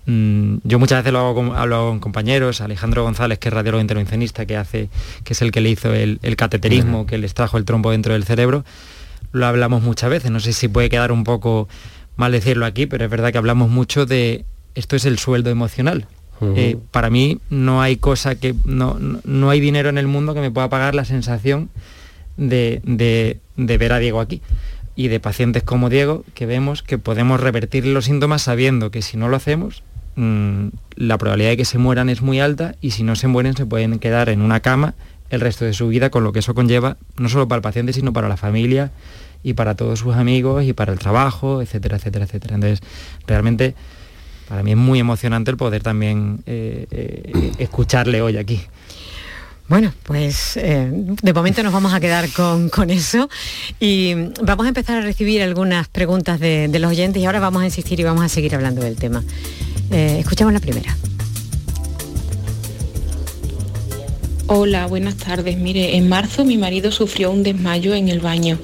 [0.06, 3.82] mm, yo muchas veces lo hago con, hablo con compañeros, Alejandro González, que es radiólogo
[3.82, 4.88] intervencionista, que hace,
[5.24, 8.24] que es el que le hizo el, cateterismo, que le extrajo el trombo dentro del
[8.24, 8.66] cerebro,
[9.32, 11.68] lo hablamos muchas veces, no sé si puede quedar un poco
[12.16, 14.46] mal decirlo aquí, pero es verdad que hablamos mucho de
[14.76, 16.08] esto es el sueldo emocional.
[16.56, 20.42] Eh, para mí no hay cosa que, no, no, hay dinero en el mundo que
[20.42, 21.70] me pueda pagar la sensación
[22.36, 24.42] de, de, ver a Diego aquí
[24.94, 29.16] y de pacientes como Diego que vemos que podemos revertir los síntomas sabiendo que si
[29.16, 29.84] no lo hacemos
[30.18, 33.56] mm, la probabilidad de que se mueran es muy alta y si no se mueren
[33.56, 34.96] se pueden quedar en una cama
[35.30, 37.94] el resto de su vida con lo que eso conlleva, no solo para el paciente,
[37.94, 38.92] sino para la familia
[39.44, 42.56] y para todos sus amigos y para el trabajo, etcétera, etcétera, etcétera.
[42.56, 42.80] Entonces,
[43.28, 43.76] realmente
[44.48, 48.62] para mí es muy emocionante el poder también eh, eh, escucharle hoy aquí.
[49.70, 53.30] Bueno, pues eh, de momento nos vamos a quedar con, eso
[53.80, 57.66] y vamos a empezar a recibir algunas preguntas de, los oyentes y ahora vamos a
[57.66, 59.24] insistir y vamos a seguir hablando del tema.
[59.90, 60.96] escuchamos la primera.
[64.48, 65.58] Hola, buenas tardes.
[65.58, 68.60] Mire, en marzo mi marido sufrió un desmayo en el baño.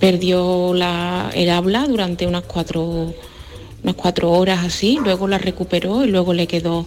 [0.00, 3.14] Perdió el habla durante unas cuatro
[3.82, 6.86] unas cuatro horas así, luego la recuperó y luego le quedó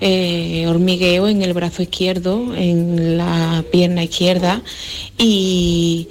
[0.00, 4.62] eh, hormigueo en el brazo izquierdo, en la pierna izquierda
[5.18, 6.08] y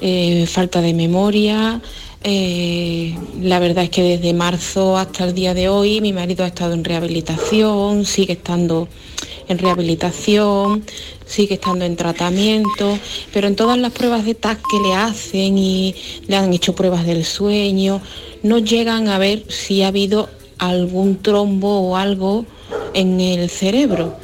[0.00, 1.80] eh, falta de memoria.
[2.24, 6.48] Eh, la verdad es que desde marzo hasta el día de hoy mi marido ha
[6.48, 8.88] estado en rehabilitación, sigue estando
[9.46, 10.84] en rehabilitación,
[11.24, 12.98] sigue estando en tratamiento,
[13.32, 15.94] pero en todas las pruebas de TAC que le hacen y
[16.26, 18.02] le han hecho pruebas del sueño,
[18.42, 20.28] no llegan a ver si ha habido
[20.58, 22.44] algún trombo o algo
[22.94, 24.16] en el cerebro.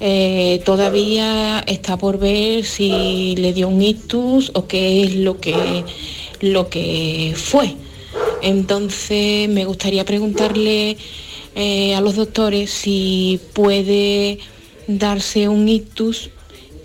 [0.00, 5.84] Eh, todavía está por ver si le dio un ictus o qué es lo que,
[6.40, 7.76] lo que fue.
[8.42, 10.96] Entonces me gustaría preguntarle
[11.54, 14.38] eh, a los doctores si puede
[14.86, 16.30] darse un ictus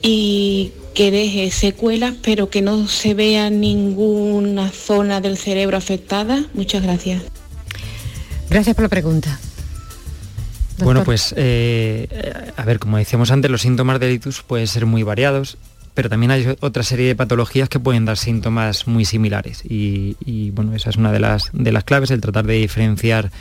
[0.01, 6.45] y que deje secuelas, pero que no se vea ninguna zona del cerebro afectada.
[6.53, 7.23] Muchas gracias.
[8.49, 9.39] Gracias por la pregunta.
[10.79, 15.03] Bueno, pues eh, a ver, como decíamos antes, los síntomas del ictus pueden ser muy
[15.03, 15.57] variados,
[15.93, 19.61] pero también hay otra serie de patologías que pueden dar síntomas muy similares.
[19.63, 23.31] Y, bueno, esa es una de las, de las claves, el tratar de diferenciar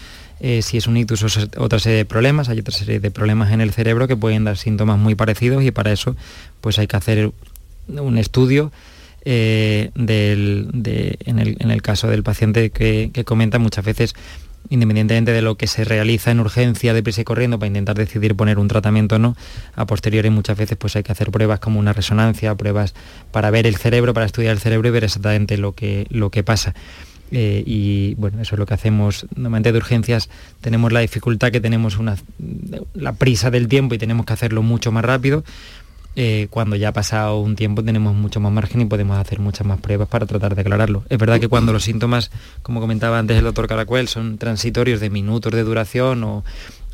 [0.41, 3.53] eh, si es un ictus o otra serie de problemas, hay otra serie de problemas
[3.53, 6.17] en el cerebro que pueden dar síntomas muy parecidos y para eso
[6.61, 7.31] pues hay que hacer
[7.87, 8.73] un estudio
[9.25, 14.15] eh, en, el, caso del paciente que, comenta muchas veces
[14.73, 18.35] independientemente de lo que se realiza en urgencia de prisa y corriendo para intentar decidir
[18.35, 19.37] poner un tratamiento o no,
[19.77, 22.95] a posteriori muchas veces pues hay que hacer pruebas como una resonancia, pruebas
[23.33, 26.43] para ver el cerebro, para estudiar el cerebro y ver exactamente lo que, lo que
[26.43, 26.75] pasa.
[27.35, 29.27] Eh, y bueno, eso es lo que hacemos.
[29.35, 30.31] Normalmente de urgencias
[30.63, 32.17] tenemos la dificultad que tenemos una,
[32.95, 35.45] la prisa del tiempo y tenemos que hacerlo mucho más rápido.
[36.15, 39.67] Eh, cuando ya ha pasado un tiempo tenemos mucho más margen y podemos hacer muchas
[39.67, 41.05] más pruebas para tratar de aclararlo.
[41.09, 42.31] Es verdad que cuando los síntomas,
[42.63, 46.45] como comentaba antes el doctor Caracuel, son transitorios de minutos de duración o,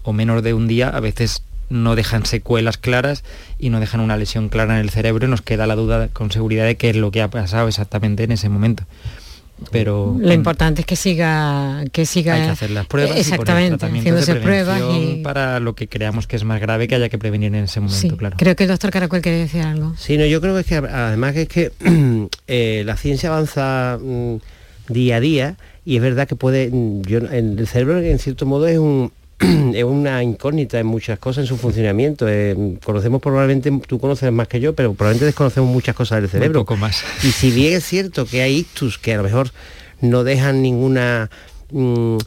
[0.02, 3.24] o menos de un día, a veces no dejan secuelas claras
[3.58, 6.30] y no dejan una lesión clara en el cerebro y nos queda la duda con
[6.30, 8.84] seguridad de qué es lo que ha pasado exactamente en ese momento
[9.70, 14.36] pero lo importante es que siga que siga hay que hacer las pruebas exactamente haciéndose
[14.36, 14.80] pruebas
[15.22, 18.16] para lo que creamos que es más grave que haya que prevenir en ese momento
[18.16, 18.36] claro.
[18.38, 19.94] creo que el doctor Caracuel quería decir algo.
[19.96, 21.72] Sí no yo creo que es que además es que
[22.46, 24.36] eh, la ciencia avanza mm,
[24.88, 28.66] día a día y es verdad que puede mm, yo el cerebro en cierto modo
[28.68, 29.12] es un
[29.74, 32.26] es una incógnita en muchas cosas en su funcionamiento.
[32.28, 36.60] Eh, conocemos probablemente, tú conoces más que yo, pero probablemente desconocemos muchas cosas del cerebro.
[36.60, 37.04] poco más.
[37.22, 39.50] Y si bien es cierto que hay ictus que a lo mejor
[40.00, 41.30] no dejan ninguna...
[41.70, 42.18] Mm,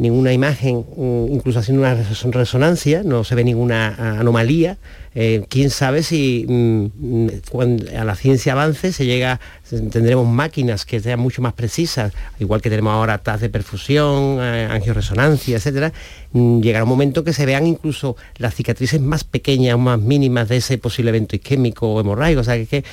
[0.00, 1.94] ninguna imagen, mm, incluso haciendo una
[2.32, 4.78] resonancia, no se ve ninguna anomalía,
[5.14, 11.00] eh, quién sabe si mm, cuando a la ciencia avance se llega, tendremos máquinas que
[11.00, 15.92] sean mucho más precisas, igual que tenemos ahora TAS de perfusión, eh, angioresonancia, etcétera,
[16.32, 20.58] mm, llegará un momento que se vean incluso las cicatrices más pequeñas, más mínimas de
[20.58, 22.84] ese posible evento isquémico o hemorrágico, o sea que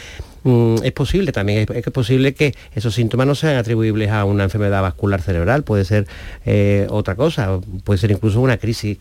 [0.48, 4.82] Mm, es posible también, es, posible que esos síntomas no sean atribuibles a una enfermedad
[4.82, 6.08] vascular cerebral, puede ser
[6.46, 8.98] eh, otra cosa, puede ser incluso una crisis,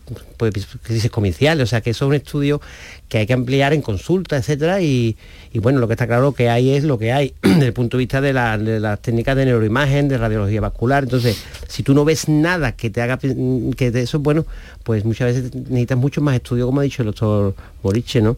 [0.83, 2.59] crisis comicial, o sea que eso es un estudio
[3.07, 5.15] que hay que ampliar en consulta, etcétera, y,
[5.53, 7.99] bueno, lo que está claro que hay es lo que hay desde el punto de
[7.99, 12.73] vista de, las técnicas de neuroimagen, de radiología vascular, entonces si tú no ves nada
[12.73, 14.45] que te haga que de eso, bueno,
[14.83, 18.35] pues muchas veces necesitas mucho más estudio, como ha dicho el doctor Boriche, ¿no?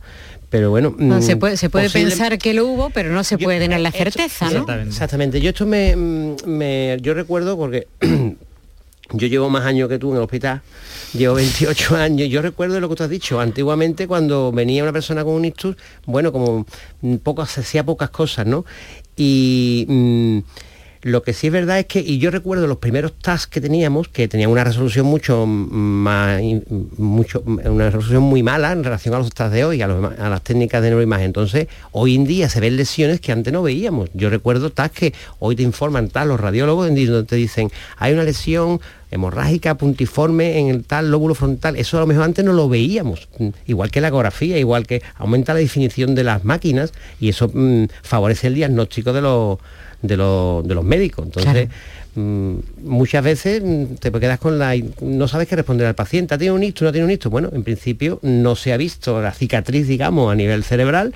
[0.49, 3.59] Pero bueno se mm, puede, se puede pensar que lo hubo pero no se puede
[3.59, 4.65] tener la certeza ¿no?
[4.73, 5.41] exactamente.
[5.41, 7.87] Yo esto me, yo recuerdo porque
[9.11, 10.61] yo llevo más años que tú en el hospital
[11.13, 13.39] llevo 28 años yo recuerdo lo que tú has dicho.
[13.39, 16.65] Antiguamente cuando venía una persona con un ictus bueno como
[17.23, 18.65] poco se hacía pocas cosas no
[19.15, 20.39] y mm,
[21.01, 24.09] lo que sí es verdad es que, y yo recuerdo los primeros tasks que teníamos,
[24.09, 26.41] que tenían una resolución mucho más,
[26.97, 30.81] mucho, una resolución muy mala en relación a los tasks de hoy, a, las técnicas
[30.81, 31.27] de neuroimagen.
[31.27, 34.09] Entonces, hoy en día se ven lesiones que antes no veíamos.
[34.13, 38.23] Yo recuerdo tasks que hoy te informan tal los radiólogos donde te dicen, hay una
[38.23, 41.75] lesión hemorrágica, puntiforme en el tal lóbulo frontal.
[41.75, 45.01] Eso a lo mejor antes no lo veíamos, mm, igual que la ecografía, igual que
[45.15, 49.57] aumenta la definición de las máquinas y eso mm, favorece el diagnóstico de los,
[50.01, 51.25] de los, de los médicos.
[51.25, 51.69] Entonces,
[52.15, 53.63] mm, muchas veces
[53.99, 54.75] te quedas con la...
[55.01, 56.35] no sabes qué responder al paciente.
[56.35, 56.85] ¿Ha tenido un ictus?
[56.85, 57.31] ¿No tiene un ictus?
[57.31, 61.13] Bueno, en principio no se ha visto la cicatriz, digamos, a nivel cerebral,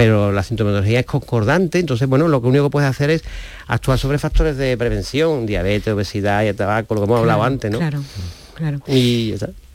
[0.00, 3.22] pero la sintomatología es concordante, entonces, bueno, lo único que puedes hacer es
[3.66, 7.76] actuar sobre factores de prevención, diabetes, obesidad y tabaco, lo que hemos hablado antes, ¿no?
[7.76, 8.02] Claro,
[8.54, 8.78] claro.
[8.86, 9.34] Y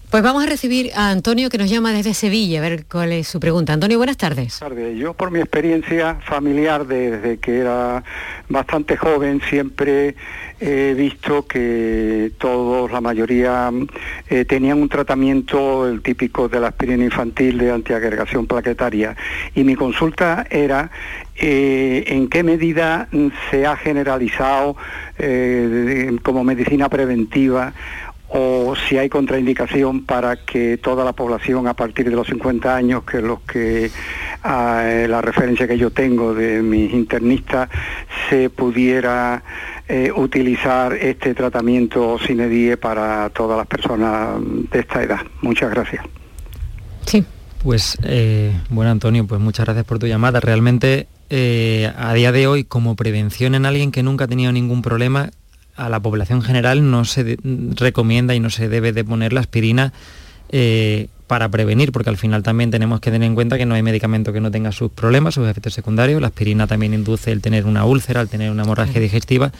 [0.09, 3.27] Pues vamos a recibir a Antonio que nos llama desde Sevilla, a ver cuál es
[3.27, 3.73] su pregunta.
[3.73, 4.59] Antonio, buenas tardes.
[4.59, 4.97] Buenas tardes.
[4.97, 8.03] Yo por mi experiencia familiar desde que era
[8.47, 10.15] bastante joven siempre
[10.59, 13.71] he visto que todos, la mayoría,
[14.29, 19.15] eh, tenían un tratamiento, el típico de la aspirina infantil de antiagregación plaquetaria.
[19.53, 20.91] Y mi consulta era
[21.35, 23.09] eh, en qué medida
[23.51, 24.77] se ha generalizado
[25.17, 27.73] eh, como medicina preventiva
[28.29, 33.03] o si hay contraindicación para que toda la población a partir de los 50 años,
[33.03, 33.91] que es lo que
[34.43, 37.69] la referencia que yo tengo de mis internistas,
[38.29, 39.43] se pudiera
[39.87, 44.39] eh, utilizar este tratamiento sin die para todas las personas
[44.71, 45.19] de esta edad.
[45.41, 46.03] Muchas gracias.
[47.05, 47.23] Sí.
[47.65, 50.39] Pues eh, bueno Antonio, pues muchas gracias por tu llamada.
[50.39, 54.83] Realmente eh, a día de hoy como prevención en alguien que nunca ha tenido ningún
[54.83, 55.31] problema,
[55.75, 57.37] a la población general no se
[57.75, 59.93] recomienda y no se debe de poner la aspirina
[60.49, 63.81] eh, para prevenir, porque al final también tenemos que tener en cuenta que no hay
[63.81, 66.21] medicamento que no tenga sus problemas, sus efectos secundarios.
[66.21, 69.51] La aspirina también induce el tener una úlcera, el tener una hemorragia digestiva.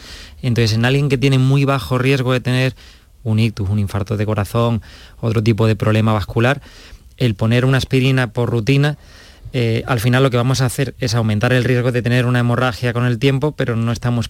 [0.42, 2.76] Entonces, en alguien que tiene muy bajo riesgo de tener
[3.24, 4.82] un ictus, un infarto de corazón,
[5.20, 6.62] otro tipo de problema vascular,
[7.18, 8.98] el poner una aspirina por rutina
[9.58, 12.40] eh, al final lo que vamos a hacer es aumentar el riesgo de tener una
[12.40, 14.30] hemorragia con el tiempo, pero no estamos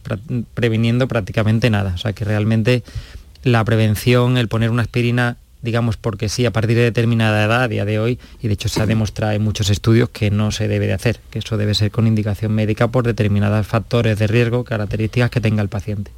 [0.54, 1.94] previniendo prácticamente nada.
[1.96, 2.84] O sea que realmente
[3.42, 7.68] la prevención, el poner una aspirina, digamos porque sí, a partir de determinada edad, a
[7.68, 10.68] día de hoy, y de hecho se ha demostrado en muchos estudios que no se
[10.68, 14.64] debe de hacer, que eso debe ser con indicación médica por determinados factores de riesgo,
[14.64, 16.12] características que tenga el paciente.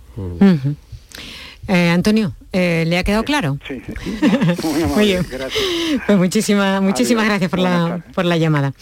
[1.67, 3.59] Eh, Antonio, eh, ¿le ha quedado claro?
[3.67, 3.81] Sí,
[4.95, 5.25] Muy, bien.
[5.29, 5.63] Gracias.
[6.05, 8.73] Pues muchísimas, muchísimas gracias por la, por la llamada.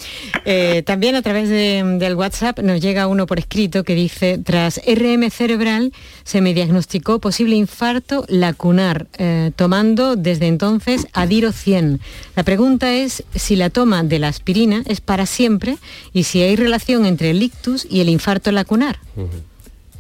[0.46, 5.32] Eh, también a través del WhatsApp nos llega uno por escrito que dice, tras RM
[5.32, 5.94] cerebral
[6.24, 9.08] se me diagnosticó posible infarto lacunar,
[9.56, 12.00] tomando desde entonces Adiro 100.
[12.36, 15.78] La pregunta es si la toma de la aspirina es para siempre
[16.14, 19.00] y si hay relación entre el ictus y el infarto lacunar.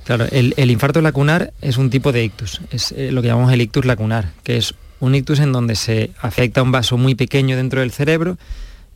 [0.05, 3.61] Claro, el, infarto lacunar es un tipo de ictus, es eh, lo que llamamos el
[3.61, 7.79] ictus lacunar, que es un ictus en donde se afecta un vaso muy pequeño dentro
[7.79, 8.37] del cerebro,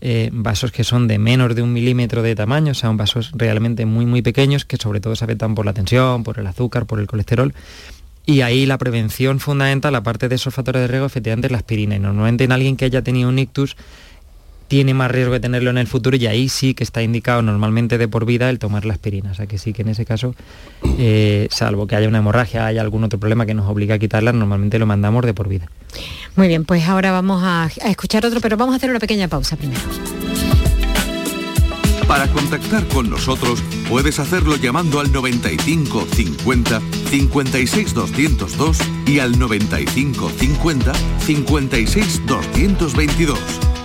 [0.01, 3.87] eh, vasos que son de menos de un milímetro de tamaño, o sea, vasos realmente
[3.87, 6.99] muy muy pequeños que sobre todo se afectan por la tensión, por el azúcar, por
[6.99, 7.55] el colesterol.
[8.25, 11.95] Y ahí la prevención fundamental, aparte de esos factores de riesgo, efectivamente es la aspirina.
[11.95, 13.75] Y normalmente en alguien que haya tenido un ictus,
[14.69, 17.97] tiene más riesgo de tenerlo en el futuro y ahí sí que está indicado normalmente
[17.97, 19.31] de por vida el tomar la aspirina.
[19.31, 20.35] O sea que sí que en ese caso,
[20.99, 24.31] eh, salvo que haya una hemorragia, haya algún otro problema que nos obligue a quitarla,
[24.31, 25.65] normalmente lo mandamos de por vida.
[26.35, 29.57] Muy bien, pues ahora vamos a, escuchar otro, pero vamos a hacer una pequeña pausa
[29.57, 29.81] primero.
[32.07, 38.77] Para contactar con nosotros puedes hacerlo llamando al 95 50 56 202
[39.07, 43.68] y al 95 50 56 222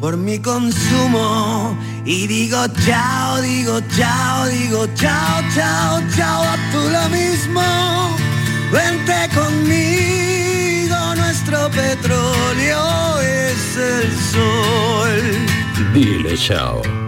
[0.00, 7.08] por mi consumo y digo chao, digo chao, digo chao, chao, chao, a tú lo
[7.08, 7.62] mismo.
[8.72, 15.92] Vente conmigo, nuestro petróleo es el sol.
[15.92, 17.07] Dile chao.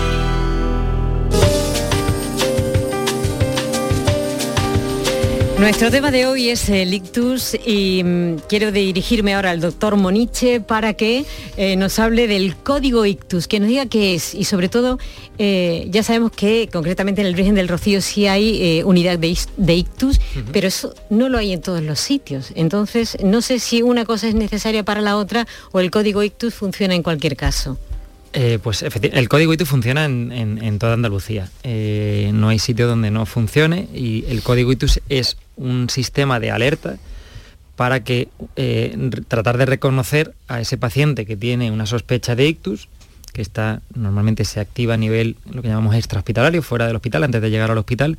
[5.61, 10.59] Nuestro tema de hoy es el ictus y mm, quiero dirigirme ahora al doctor Moniche
[10.59, 11.23] para que
[11.55, 14.97] eh, nos hable del código ictus, que nos diga qué es y sobre todo
[15.37, 19.37] eh, ya sabemos que concretamente en el Virgen del Rocío sí hay eh, unidad de,
[19.57, 20.19] de ictus,
[20.51, 22.51] pero eso no lo hay en todos los sitios.
[22.55, 26.55] Entonces no sé si una cosa es necesaria para la otra o el código ictus
[26.55, 27.77] funciona en cualquier caso.
[28.33, 31.49] Eh, pues el código ITU funciona en, en- en toda Andalucía.
[31.63, 36.51] Eh, no hay sitio donde no funcione y el código ITUS es un sistema de
[36.51, 36.97] alerta
[37.75, 38.95] para que eh,
[39.27, 42.89] tratar de reconocer a ese paciente que tiene una sospecha de ictus,
[43.33, 47.41] que está normalmente se activa a nivel lo que llamamos extrahospitalario, fuera del hospital, antes
[47.41, 48.17] de llegar al hospital,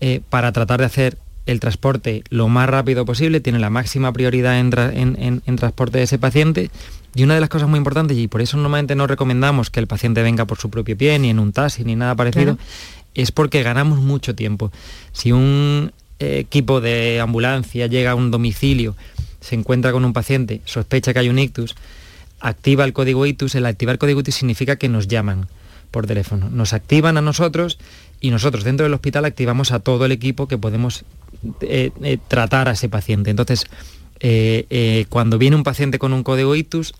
[0.00, 4.58] eh, para tratar de hacer el transporte lo más rápido posible, tiene la máxima prioridad
[4.58, 6.70] en, tra- en- en- en transporte de ese paciente.
[7.14, 9.86] Y una de las cosas muy importantes, y por eso normalmente no recomendamos que el
[9.86, 12.70] paciente venga por su propio pie, ni en un taxi, ni nada parecido, Claro.
[13.14, 14.72] es porque ganamos mucho tiempo.
[15.12, 18.96] Si un equipo de ambulancia llega a un domicilio,
[19.40, 21.74] se encuentra con un paciente, sospecha que hay un ictus,
[22.40, 25.48] activa el código ictus, el activar código ictus significa que nos llaman
[25.90, 26.50] por teléfono.
[26.50, 27.78] Nos activan a nosotros
[28.20, 31.04] y nosotros dentro del hospital activamos a todo el equipo que podemos
[31.60, 33.30] eh, eh, tratar a ese paciente.
[33.30, 33.66] Entonces,
[34.20, 36.94] eh, cuando viene un paciente con un código ictus,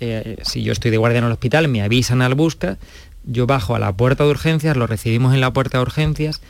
[0.00, 2.78] eh, si yo estoy de guardia en el hospital, me avisan al busca,
[3.24, 6.40] yo bajo a la puerta de urgencias, lo recibimos en la puerta de urgencias,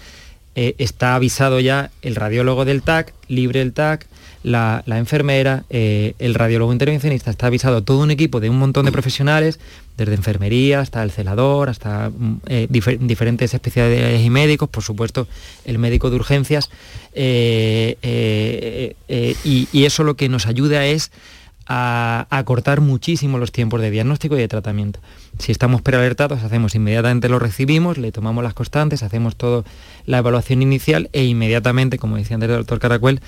[0.61, 4.07] eh, está avisado ya el radiólogo del TAC, libre el TAC,
[4.43, 8.91] la, enfermera, eh, el radiólogo intervencionista, está avisado todo un equipo de un montón de
[8.91, 9.61] profesionales,
[9.97, 15.29] desde enfermería hasta el celador, hasta mm, eh, difer- diferentes especialidades y médicos, por supuesto
[15.65, 16.71] el médico de urgencias,
[19.75, 21.13] y eso lo que nos ayuda es
[21.69, 25.01] a, acortar muchísimo los tiempos de diagnóstico y de tratamiento.
[25.39, 29.65] Si estamos prealertados, hacemos inmediatamente lo recibimos, le tomamos las constantes, hacemos toda
[30.07, 33.21] la evaluación inicial e inmediatamente, como decía antes el doctor Caracuel,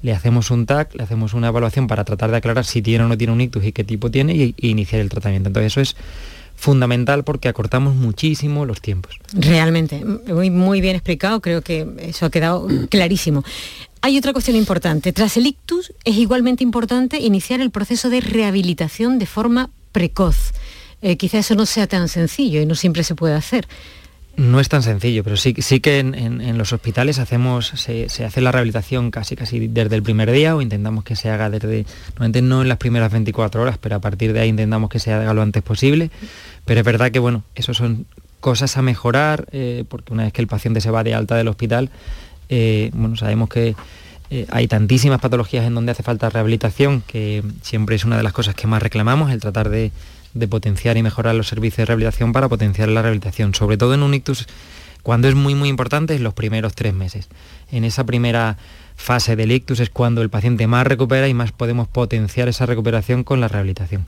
[0.00, 3.08] le hacemos un TAC, le hacemos una evaluación para tratar de aclarar si tiene o
[3.08, 5.48] no tiene un ictus y qué tipo tiene y, y iniciar el tratamiento.
[5.48, 5.96] Entonces eso es
[6.58, 9.18] fundamental porque acortamos muchísimo los tiempos.
[9.32, 13.44] Realmente, muy, muy bien explicado, creo que eso ha quedado clarísimo.
[14.00, 15.12] Hay otra cuestión importante.
[15.12, 20.52] Tras el ictus es igualmente importante iniciar el proceso de rehabilitación de forma precoz.
[21.02, 23.66] Eh, quizá eso no sea tan sencillo y no siempre se puede hacer.
[24.36, 28.40] No es tan sencillo, pero sí, sí que en, los hospitales hacemos, se, se hace
[28.40, 32.42] la rehabilitación casi casi desde el primer día o intentamos que se haga desde, normalmente
[32.42, 35.34] no en las primeras 24 horas, pero a partir de ahí intentamos que se haga
[35.34, 36.12] lo antes posible.
[36.64, 38.06] Pero es verdad que bueno, eso son
[38.38, 41.48] cosas a mejorar, eh, porque una vez que el paciente se va de alta del
[41.48, 41.90] hospital,
[42.48, 43.74] eh, bueno, sabemos que
[44.30, 48.32] eh, hay tantísimas patologías en donde hace falta rehabilitación, que siempre es una de las
[48.32, 49.90] cosas que más reclamamos, el tratar de,
[50.34, 54.02] de potenciar y mejorar los servicios de rehabilitación para potenciar la rehabilitación, sobre todo en
[54.02, 54.46] un ictus,
[55.02, 57.28] cuando es muy muy importante, en los primeros tres meses.
[57.72, 58.58] En esa primera
[58.96, 63.24] fase del ictus es cuando el paciente más recupera y más podemos potenciar esa recuperación
[63.24, 64.06] con la rehabilitación.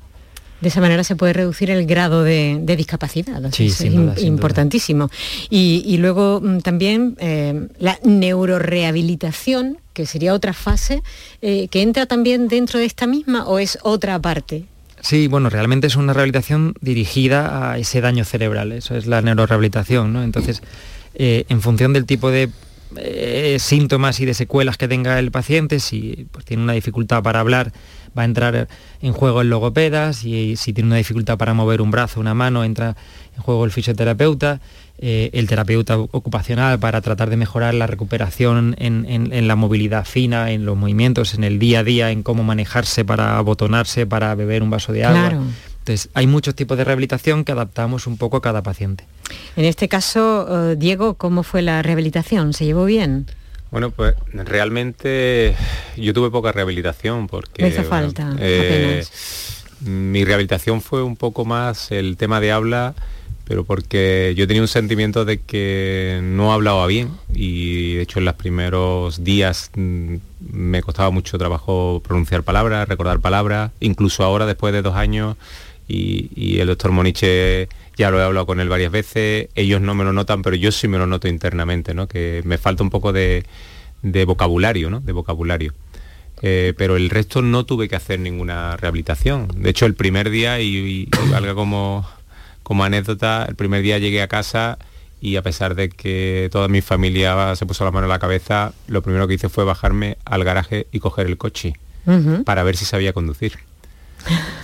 [0.61, 3.41] De esa manera se puede reducir el grado de, de discapacidad.
[3.53, 5.11] Sí, es duda, importantísimo.
[5.49, 11.03] Y, y luego mm, también eh, la neurorehabilitación, que sería otra fase,
[11.41, 14.65] eh, que entra también dentro de esta misma o es otra parte.
[15.01, 20.13] Sí, bueno, realmente es una rehabilitación dirigida a ese daño cerebral, eso es la neurorehabilitación,
[20.13, 20.23] ¿no?
[20.23, 20.63] Entonces,
[21.15, 22.51] eh, en función del tipo de
[23.61, 27.73] síntomas y de secuelas que tenga el paciente, si pues, tiene una dificultad para hablar,
[28.19, 28.69] va a entrar
[29.03, 32.65] en juego el logopeda, si, si tiene una dificultad para mover un brazo, una mano,
[32.65, 32.97] entra
[33.37, 34.61] en juego el fisioterapeuta,
[34.99, 40.05] eh, el terapeuta ocupacional para tratar de mejorar la recuperación en, en- en la movilidad
[40.05, 44.35] fina, en los movimientos, en el día a día, en cómo manejarse para abotonarse, para
[44.35, 45.29] beber un vaso de agua.
[45.31, 45.43] Claro.
[45.79, 49.05] Entonces, hay muchos tipos de rehabilitación que adaptamos un poco a cada paciente.
[49.57, 52.53] En este caso, eh, Diego, ¿cómo fue la rehabilitación?
[52.53, 53.27] ¿Se llevó bien?
[53.71, 55.55] Bueno, pues realmente
[55.97, 57.63] yo tuve poca rehabilitación porque...
[57.63, 59.05] Me hizo bueno, falta, eh,
[59.81, 62.95] mi rehabilitación fue un poco más el tema de habla,
[63.47, 68.25] pero porque yo tenía un sentimiento de que no hablaba bien y de hecho en
[68.25, 70.17] los primeros días mm,
[70.53, 75.37] me costaba mucho trabajo pronunciar palabras, recordar palabras, incluso ahora después de dos años
[75.89, 77.69] y, y el doctor Moniche
[78.01, 80.73] ya lo he hablado con él varias veces, ellos no me lo notan, pero yo
[80.73, 82.09] sí me lo noto internamente, ¿no?
[82.09, 83.45] Que me falta un poco de,
[84.27, 85.01] vocabulario, ¿no?
[85.01, 85.75] De vocabulario.
[86.41, 89.49] Eh, pero el resto no tuve que hacer ninguna rehabilitación.
[89.55, 92.09] De hecho, el primer día, y, valga como,
[92.63, 94.79] como anécdota, el primer día llegué a casa
[95.21, 98.73] y a pesar de que toda mi familia se puso la mano en la cabeza,
[98.89, 101.75] lo primero que hice fue bajarme al garaje y coger el coche
[102.47, 103.59] para ver si sabía conducir.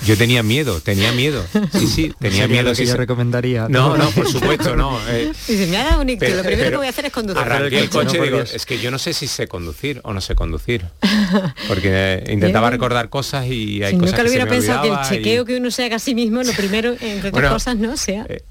[0.05, 1.45] Yo tenía miedo, tenía miedo.
[1.73, 2.73] Sí, sí, tenía miedo.
[2.73, 3.67] que yo recomendaría.
[3.69, 4.97] No, no, por supuesto, no.
[5.09, 5.33] Eh.
[6.07, 7.41] Dice, lo primero que voy a hacer es conducir.
[7.41, 10.35] Arranqué el coche, digo, es que yo no sé si sé conducir o no sé
[10.35, 10.85] conducir.
[11.69, 15.57] Porque intentaba recordar cosas y hay cosas nunca lo hubiera pensado que el chequeo que
[15.57, 18.27] uno se haga a sí mismo, lo primero, entre otras cosas, no sea.
[18.29, 18.43] Eh,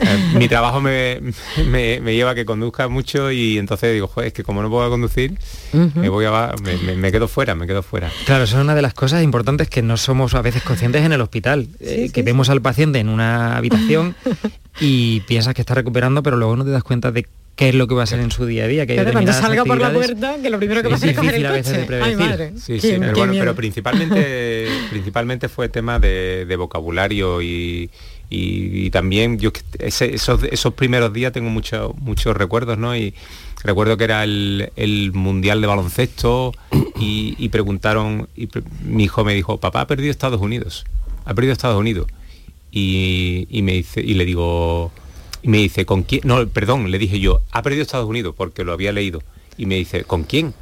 [0.00, 1.20] eh, mi trabajo me,
[1.66, 4.88] me, lleva a que conduzca mucho y entonces digo, joder, es que como no puedo
[4.90, 5.38] conducir,
[5.72, 8.10] me voy a me, me, quedo fuera, me quedo fuera.
[8.26, 11.12] Claro, eso es una de las cosas importantes que no somos a veces conscientes en
[11.12, 14.14] el hospital, eh, que vemos al paciente en una habitación
[14.80, 17.26] y piensas que está recuperando, pero luego no te das cuenta de
[17.56, 18.86] qué es lo que va a ser en su día a día.
[18.86, 21.16] Que pero cuando salga por la puerta, que lo primero que va a hacer es
[21.16, 21.86] coger el coche.
[22.00, 22.52] Ay, madre.
[22.56, 27.90] Sí, sí, pero, bueno, pero principalmente, principalmente fue tema de, vocabulario y,
[28.30, 32.96] y, también yo esos, esos primeros días tengo muchos muchos recuerdos, ¿no?
[32.96, 33.12] Y,
[33.62, 36.54] recuerdo que era el, mundial de baloncesto
[36.98, 38.48] y, preguntaron, y
[38.82, 40.84] mi hijo me dijo, papá ha perdido Estados Unidos,
[41.24, 42.06] ha perdido Estados Unidos.
[42.70, 44.92] Y, me dice, y le digo,
[45.42, 46.22] y me dice, ¿con quién?
[46.24, 49.22] No, perdón, le dije yo, ha perdido Estados Unidos porque lo había leído.
[49.56, 50.54] Y me dice, ¿con quién?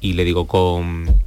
[0.00, 1.22] Y le digo, con...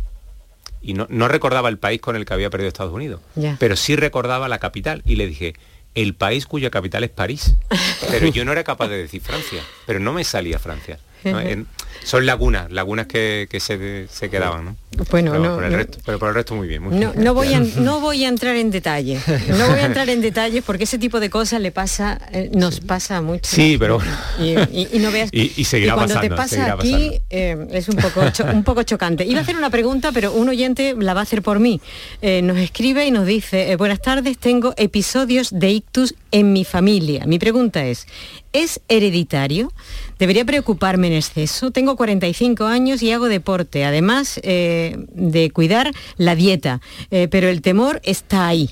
[0.81, 3.19] Y no, recordaba el país con el que había perdido Estados Unidos,
[3.59, 5.01] pero sí recordaba la capital.
[5.05, 5.55] Y le dije,
[5.93, 7.55] el país cuya capital es París.
[8.09, 10.99] Pero yo no era capaz de decir Francia, pero no me salía Francia
[12.03, 14.75] son lagunas, lagunas que, se, quedaban, ¿no?
[15.11, 16.83] Bueno, pero, no, por el resto, pero por el resto muy bien.
[17.15, 20.63] no, voy a, no voy a entrar en detalles, no voy a entrar en detalles
[20.63, 23.49] porque ese tipo de cosas le pasa, eh, nos pasa mucho.
[23.49, 23.99] Sí, pero
[24.39, 28.83] y, no veas y, seguirá cuando te pasa aquí eh, es un poco un poco
[28.83, 29.25] chocante.
[29.25, 31.79] Iba a hacer una pregunta, pero un oyente la va a hacer por mí.
[32.21, 37.25] Eh, nos escribe y nos dice buenas tardes, tengo episodios de ictus en mi familia.
[37.25, 38.07] Mi pregunta es
[38.51, 39.71] ¿Es hereditario?
[40.17, 41.69] ¿Debería preocuparme en exceso?
[41.71, 46.81] Tengo 45 años y hago deporte, además eh, de cuidar la dieta,
[47.11, 48.71] eh, pero el temor está ahí.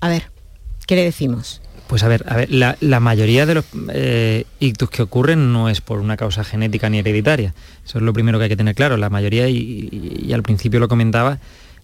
[0.00, 0.30] A ver,
[0.86, 1.60] ¿qué le decimos?
[1.88, 5.80] Pues a ver, a ver la, mayoría de los eh, ictus que ocurren no es
[5.80, 7.54] por una causa genética ni hereditaria.
[7.84, 8.98] Eso es lo primero que hay que tener claro.
[8.98, 11.38] La mayoría, y, al principio lo comentaba,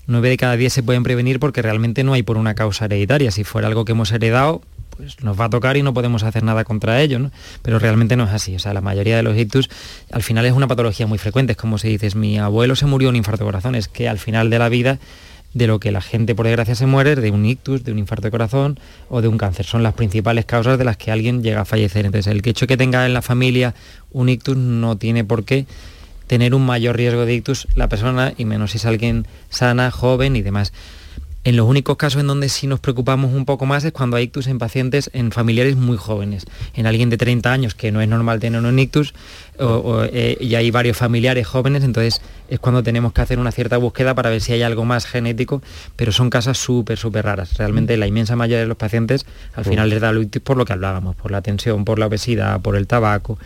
[0.07, 3.31] nueve de cada diez se pueden prevenir porque realmente no hay por una causa hereditaria.
[3.31, 4.61] Si fuera algo que hemos heredado,
[4.97, 7.31] pues nos va a tocar y no podemos hacer nada contra ello, ¿no?
[7.63, 8.55] Pero realmente no es así.
[8.55, 9.69] O sea, la mayoría de los ictus
[10.13, 11.53] al final es una patología muy frecuente.
[11.53, 13.75] Es como si dices, mi abuelo se murió de un infarto de corazón.
[13.75, 14.99] Es que al final de la vida
[15.53, 18.27] de lo que la gente por desgracia se muere de un ictus, de un infarto
[18.27, 18.79] de corazón
[19.09, 19.65] o de un cáncer.
[19.65, 22.05] Son las principales causas de las que alguien llega a fallecer.
[22.07, 23.75] Entonces, el hecho que tenga en la familia
[24.13, 25.67] un ictus no tiene por qué
[26.27, 30.37] tener un mayor riesgo de ictus la persona y menos si es alguien sana, joven
[30.37, 30.73] y demás.
[31.47, 34.25] En los únicos casos en donde sí nos preocupamos un poco más es cuando hay
[34.25, 36.47] ictus en pacientes, en familiares muy jóvenes.
[36.73, 39.13] En alguien de 30 años, que no es normal tener un ictus,
[39.59, 44.15] eh, y hay varios familiares jóvenes, entonces es cuando tenemos que hacer una cierta búsqueda
[44.15, 45.61] para ver si hay algo más genético,
[45.97, 47.59] pero son casas súper, súper raras.
[47.59, 50.65] Realmente la inmensa mayoría de los pacientes al final les da el ictus por lo
[50.65, 53.39] que hablábamos, por la tensión, por la obesidad, por el tabaco,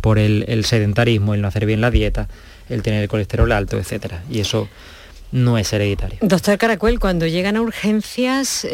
[0.00, 2.28] por el, el sedentarismo, el no hacer bien la dieta,
[2.70, 4.22] el tener el colesterol alto, etcétera.
[4.30, 4.68] Y eso
[5.32, 6.18] no es hereditario.
[6.20, 8.66] Doctor Caracuel, cuando llegan a urgencias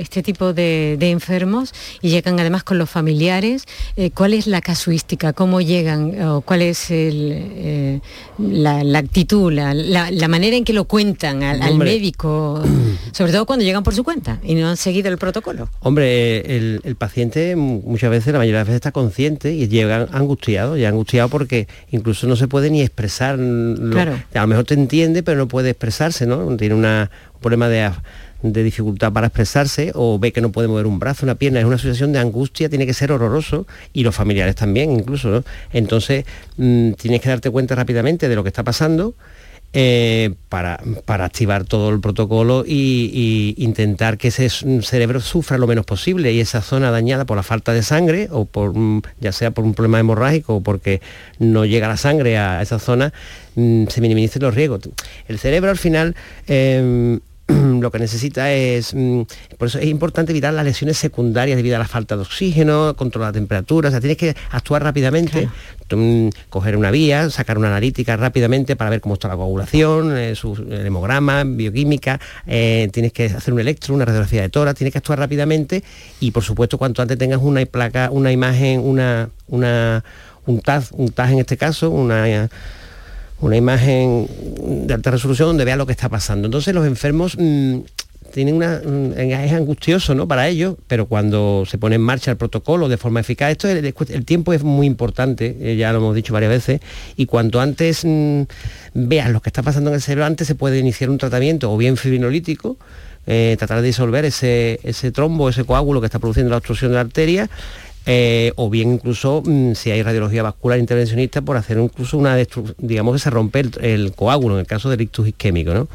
[0.00, 5.32] este tipo de, enfermos y llegan además con los familiares, eh, ¿cuál es la casuística?
[5.32, 6.20] ¿Cómo llegan?
[6.22, 8.00] O ¿Cuál es eh,
[8.38, 12.62] la, actitud, la, manera en que lo cuentan al, médico?
[13.12, 15.68] Sobre todo cuando llegan por su cuenta y no han seguido el protocolo.
[15.80, 20.76] Hombre, el, paciente muchas veces, la mayoría de las veces está consciente y llegan angustiado,
[20.76, 23.36] ya angustiado porque incluso no se puede ni expresar.
[23.36, 24.18] claro.
[24.34, 26.56] A lo mejor te entiende, pero no puede expresarse, ¿no?
[26.56, 27.92] Tiene un problema de,
[28.42, 31.76] dificultad para expresarse o ve que no puede mover un brazo, una pierna, es una
[31.76, 35.44] situación de angustia, tiene que ser horroroso y los familiares también incluso.
[35.74, 36.24] Entonces
[36.56, 39.14] mm, tienes que darte cuenta rápidamente de lo que está pasando
[39.74, 46.32] eh, para, activar todo el protocolo e intentar que ese cerebro sufra lo menos posible
[46.32, 48.74] y esa zona dañada por la falta de sangre o por
[49.20, 51.00] ya sea por un problema hemorrágico o porque
[51.38, 53.14] no llega la sangre a esa zona,
[53.54, 54.80] mm, se minimicen los riesgos.
[55.26, 56.16] El cerebro al final
[56.46, 57.20] em,
[57.80, 59.22] lo que necesita es, mm,
[59.58, 63.28] por eso es importante evitar las lesiones secundarias debido a la falta de oxígeno, controlar
[63.28, 65.48] la temperatura, o sea, tienes que actuar rápidamente,
[65.90, 70.34] mm, coger una vía, sacar una analítica rápidamente para ver cómo está la coagulación, eh,
[70.34, 74.92] su el hemograma, bioquímica, eh, tienes que hacer un electro, una radiografía de tórax, tienes
[74.92, 75.82] que actuar rápidamente
[76.20, 80.04] y por supuesto cuanto antes tengas una placa, una imagen, una, una
[80.46, 82.48] un TAZ, un TAZ en este caso, una
[83.42, 84.26] una imagen
[84.86, 86.46] de alta resolución donde vea lo que está pasando.
[86.46, 87.80] Entonces los enfermos mm,
[88.32, 90.26] tienen una mm, es angustioso ¿no?
[90.28, 94.24] para ellos, pero cuando se pone en marcha el protocolo de forma eficaz, esto el,
[94.24, 96.80] tiempo es muy importante, eh, ya lo hemos dicho varias veces,
[97.16, 98.42] y cuanto antes mm,
[98.94, 101.76] veas lo que está pasando en el cerebro, antes se puede iniciar un tratamiento o
[101.76, 102.76] bien fibrinolítico,
[103.26, 106.94] eh, tratar de disolver ese, ese trombo, ese coágulo que está produciendo la obstrucción de
[106.94, 107.50] la arteria,
[108.04, 112.36] eh, o bien incluso mm, si hay radiología vascular intervencionista por hacer incluso una
[112.78, 115.86] digamos que se rompe el, coágulo en el caso del ictus isquémico ¿no?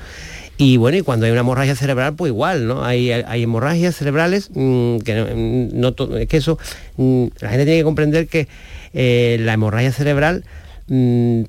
[0.58, 4.50] y bueno y cuando hay una hemorragia cerebral pues igual no hay, hay hemorragias cerebrales
[4.54, 6.58] mm, que no, es que eso
[6.96, 8.48] mm, la gente tiene que comprender que
[8.94, 10.46] eh, la hemorragia cerebral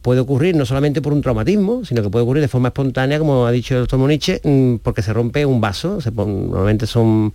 [0.03, 3.47] puede ocurrir no solamente por un traumatismo, sino que puede ocurrir de forma espontánea, como
[3.47, 4.41] ha dicho el doctor Moniche,
[4.83, 7.33] porque se rompe un vaso, se normalmente son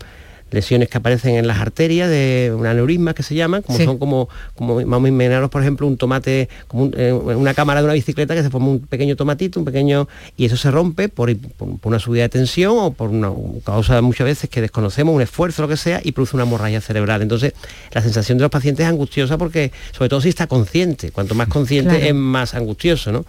[0.54, 4.30] lesiones que aparecen en las arterias de un aneurisma que se llaman, como son como,
[4.56, 8.36] como vamos a imaginaros, por ejemplo, un tomate, como eh, una cámara de una bicicleta
[8.36, 11.36] que se forma un pequeño tomatito, un pequeño, y eso se rompe por,
[11.84, 13.32] una subida de tensión o por una
[13.66, 17.22] causa muchas veces que desconocemos, un esfuerzo, lo que sea, y produce una hemorragia cerebral.
[17.22, 17.54] Entonces,
[17.92, 21.48] la sensación de los pacientes es angustiosa porque, sobre todo si está consciente, cuanto más
[21.48, 23.26] consciente es más angustioso, ¿no?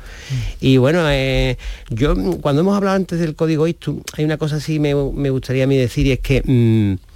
[0.60, 1.56] Y bueno, eh,
[1.90, 5.64] yo cuando hemos hablado antes del código ISTU, hay una cosa así me, me gustaría
[5.64, 7.13] a mí decir y es que mm,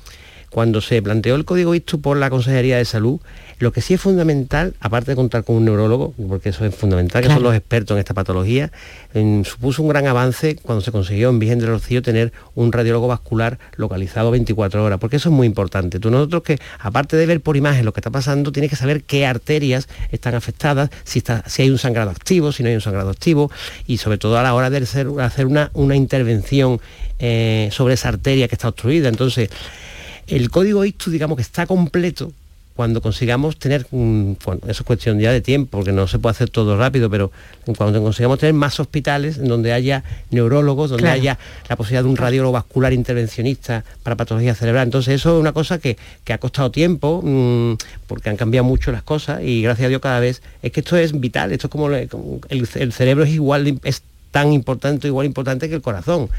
[0.51, 3.21] cuando se planteó el código ISTU por la Consejería de Salud,
[3.59, 7.23] lo que sí es fundamental, aparte de contar con un neurólogo, porque eso es fundamental,
[7.23, 8.71] que son los expertos en esta patología,
[9.45, 13.59] supuso un gran avance cuando se consiguió en Virgen del Rocío tener un radiólogo vascular
[13.77, 15.99] localizado 24 horas, porque eso es muy importante.
[15.99, 19.03] Tú nosotros que, aparte de ver por imagen lo que está pasando, tienes que saber
[19.03, 22.81] qué arterias están afectadas, si, está, si hay un sangrado activo, si no hay un
[22.81, 23.51] sangrado activo,
[23.87, 25.09] y sobre todo a la hora de hacer,
[25.47, 26.81] una, una intervención
[27.19, 29.09] eh, sobre esa arteria que está obstruida.
[29.09, 29.51] Entonces,
[30.29, 32.33] el código ISTU, digamos que está completo
[32.79, 34.37] cuando consigamos tener, eso
[34.69, 37.33] es cuestión ya de tiempo, porque no se puede hacer todo rápido, pero
[37.77, 42.17] cuando consigamos tener más hospitales en donde haya neurólogos, donde haya la posibilidad de un
[42.17, 44.85] radiólogo vascular intervencionista para patología cerebral.
[44.85, 45.97] Entonces eso es una cosa que,
[46.33, 50.21] ha costado tiempo, mm, porque han cambiado mucho las cosas y gracias a Dios cada
[50.21, 52.09] vez, es que esto es vital, esto es como, el,
[52.49, 56.31] el cerebro es igual, es tan importante, igual importante que el corazón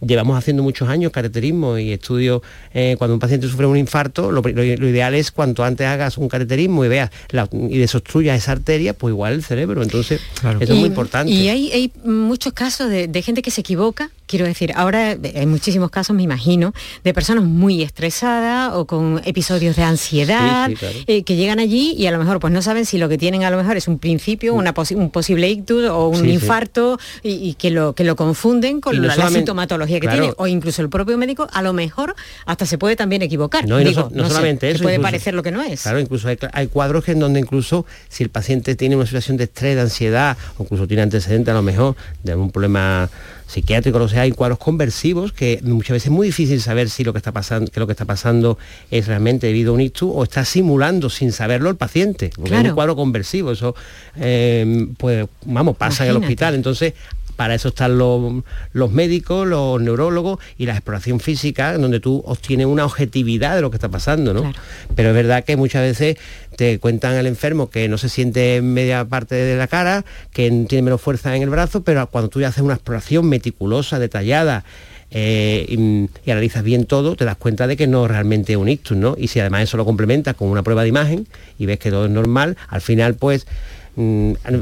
[0.00, 2.42] llevamos haciendo muchos años careterismo y estudio
[2.72, 6.84] eh, cuando un paciente sufre un infarto, lo, ideal es cuanto antes hagas un careterismo
[6.84, 7.10] y veas
[7.52, 9.82] y desobstruyas esa arteria, pues igual el cerebro.
[9.82, 10.20] Entonces,
[10.60, 11.32] eso es muy importante.
[11.32, 16.14] Y hay, muchos casos de, gente que se equivoca, quiero decir, ahora hay muchísimos casos,
[16.14, 16.72] me imagino,
[17.02, 20.70] de personas muy estresadas o con episodios de ansiedad
[21.06, 23.42] eh, que llegan allí y a lo mejor pues no saben si lo que tienen
[23.42, 27.70] a lo mejor es un principio, una un posible ictus o un infarto y, que,
[27.70, 31.62] lo, que lo confunden con la sintomatología que tiene, o incluso el propio médico, a
[31.62, 32.14] lo mejor
[32.44, 33.66] hasta se puede también equivocar.
[33.66, 34.82] No, no, solamente eso.
[34.82, 35.82] Puede parecer lo que no es.
[35.82, 39.74] Claro, incluso hay, cuadros en donde incluso si el paciente tiene una situación de estrés,
[39.74, 43.08] de ansiedad, o incluso tiene antecedentes a lo mejor de algún problema
[43.48, 47.12] psiquiátrico, o sea, hay cuadros conversivos que muchas veces es muy difícil saber si lo
[47.12, 48.58] que está pasando, que lo que está pasando
[48.90, 52.30] es realmente debido a un ictus o está simulando sin saberlo el paciente.
[52.30, 52.62] Claro.
[52.62, 53.74] Es un cuadro conversivo, eso
[54.16, 56.54] eh, pues vamos, pasa en el hospital.
[56.54, 56.92] Entonces
[57.38, 62.84] para eso están los, médicos, los neurólogos y la exploración física, donde tú obtienes una
[62.84, 64.52] objetividad de lo que está pasando, ¿no?
[64.96, 66.16] Pero es verdad que muchas veces
[66.56, 70.50] te cuentan al enfermo que no se siente en media parte de la cara, que
[70.68, 74.64] tiene menos fuerza en el brazo, pero cuando tú ya haces una exploración meticulosa, detallada,
[75.12, 78.96] eh, y, analizas bien todo, te das cuenta de que no realmente es un ictus,
[78.96, 79.14] ¿no?
[79.16, 82.06] Y si además eso lo complementas con una prueba de imagen y ves que todo
[82.06, 83.46] es normal, al final pues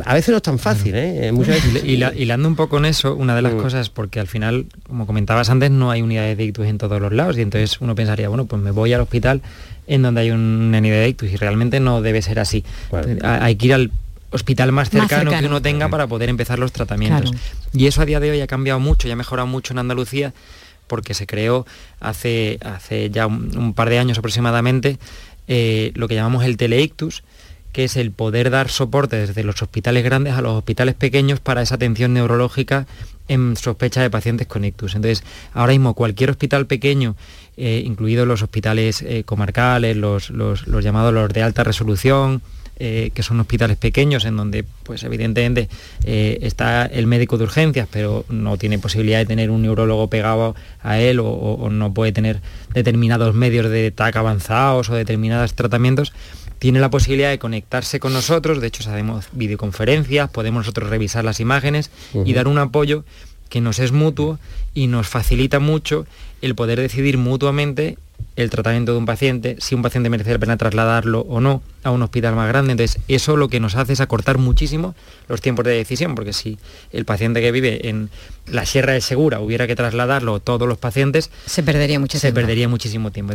[0.05, 1.31] a veces no es tan fácil, ¿eh?
[1.31, 1.85] Muchas veces...
[1.85, 3.59] Y hilando un poco en eso, una de las mm.
[3.59, 7.13] cosas, porque al final, como comentabas antes, no hay unidades de ictus en todos los
[7.13, 9.43] lados, y entonces uno pensaría, bueno, pues me voy al hospital
[9.87, 12.65] en donde hay una unidad de ictus, y realmente no debe ser así.
[13.23, 13.91] Hay que ir al
[14.31, 17.33] hospital más cercano, que uno tenga para poder empezar los tratamientos.
[17.75, 20.33] Y eso a día de hoy ha cambiado mucho y ha mejorado mucho en Andalucía,
[20.87, 21.67] porque se creó
[22.01, 24.99] hace, hace ya un, par de años aproximadamente
[25.47, 27.23] eh, lo que llamamos el teleictus,
[27.77, 31.61] que es el poder dar soporte desde los hospitales grandes a los hospitales pequeños para
[31.61, 32.87] esa atención neurológica
[33.29, 34.95] en sospecha de pacientes con ictus.
[34.95, 35.23] Entonces,
[35.53, 37.17] ahora mismo cualquier hospital pequeño,
[37.59, 42.41] eh, incluidos los hospitales eh, comarcales, los, llamados los de alta resolución,
[42.79, 45.69] eh, que son hospitales pequeños en donde pues evidentemente
[46.07, 50.99] está el médico de urgencias, pero no tiene posibilidad de tener un neurólogo pegado a
[50.99, 52.41] él o, no puede tener
[52.73, 56.15] determinados medios de TAC avanzados o determinados tratamientos,
[56.59, 61.41] tiene la posibilidad de conectarse con nosotros, de hecho hacemos videoconferencias, podemos nosotros revisar las
[61.41, 61.91] imágenes
[62.25, 63.05] y dar un apoyo
[63.49, 64.39] que nos es mutuo
[64.75, 66.07] y nos facilita mucho
[66.43, 67.99] el poder decidir mutuamente
[68.37, 71.91] el tratamiento de un paciente, si un paciente merece la pena trasladarlo o no a
[71.91, 72.73] un hospital más grande.
[72.73, 74.95] Entonces, eso lo que nos hace es acortar muchísimo
[75.29, 76.59] los tiempos de decisión, porque si
[76.93, 78.11] el paciente que vive en
[78.47, 82.69] la Sierra de Segura hubiera que trasladarlo todos los pacientes, se perdería mucho se perdería
[82.69, 83.35] muchísimo tiempo.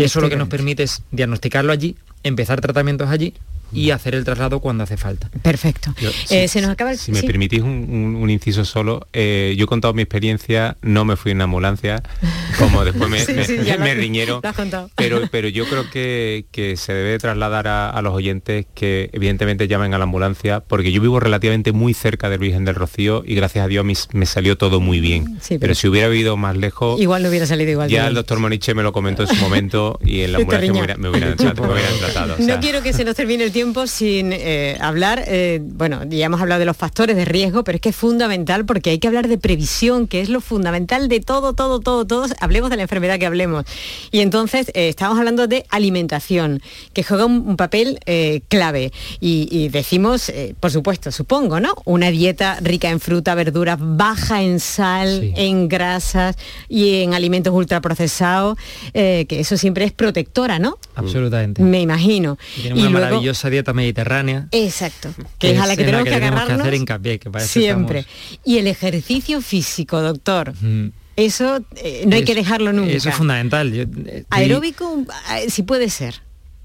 [0.00, 3.34] eso lo que nos permite es diagnosticarlo allí, empezar tratamientos allí
[3.72, 5.30] y hacer el traslado cuando hace falta.
[5.42, 5.94] Perfecto.
[6.30, 10.02] Eh, se nos acaba Si me permitís un, inciso solo, eh, yo he contado mi
[10.02, 12.02] experiencia, no me fui en ambulancia,
[12.58, 13.18] como después me,
[13.78, 14.40] me, riñero,
[14.94, 19.94] pero, pero yo creo que, que se debe trasladar a, los oyentes que evidentemente llamen
[19.94, 23.64] a la ambulancia, porque yo vivo relativamente muy cerca del Virgen del Rocío y gracias
[23.64, 25.38] a Dios me, salió todo muy bien.
[25.60, 27.00] pero, si hubiera vivido más lejos...
[27.00, 27.90] Igual no hubiera salido igual.
[27.90, 31.08] Ya el doctor Moniche me lo comentó en su momento y en la ambulancia me,
[31.08, 32.36] hubieran, tratado.
[32.38, 36.24] No quiero que se nos termine el tiempo tiempo sin eh, hablar, eh, bueno, ya
[36.24, 39.06] hemos hablado de los factores de riesgo, pero es que es fundamental porque hay que
[39.06, 42.82] hablar de previsión, que es lo fundamental de todo, todo, todo, todos, hablemos de la
[42.84, 43.66] enfermedad que hablemos.
[44.12, 46.62] Y entonces eh, estamos hablando de alimentación,
[46.94, 47.98] que juega un, papel
[48.48, 48.92] clave.
[49.20, 51.74] Y, decimos, por supuesto, supongo, ¿no?
[51.84, 56.36] Una dieta rica en fruta, verduras, baja en sal, en grasas
[56.68, 58.56] y en alimentos ultraprocesados,
[58.94, 60.78] que eso siempre es protectora, ¿no?
[60.94, 61.62] Absolutamente.
[61.62, 62.38] Me imagino.
[62.56, 64.48] Y una maravillosa dieta mediterránea.
[64.52, 68.06] Exacto, que, es a la que tenemos que, agarrarnos hacer hincapié, que siempre.
[68.44, 70.54] Y el ejercicio físico, doctor.
[71.16, 72.92] Eso eh, no hay que dejarlo nunca.
[72.92, 73.88] Eso es fundamental.
[74.30, 76.22] Aeróbico, eh, si puede ser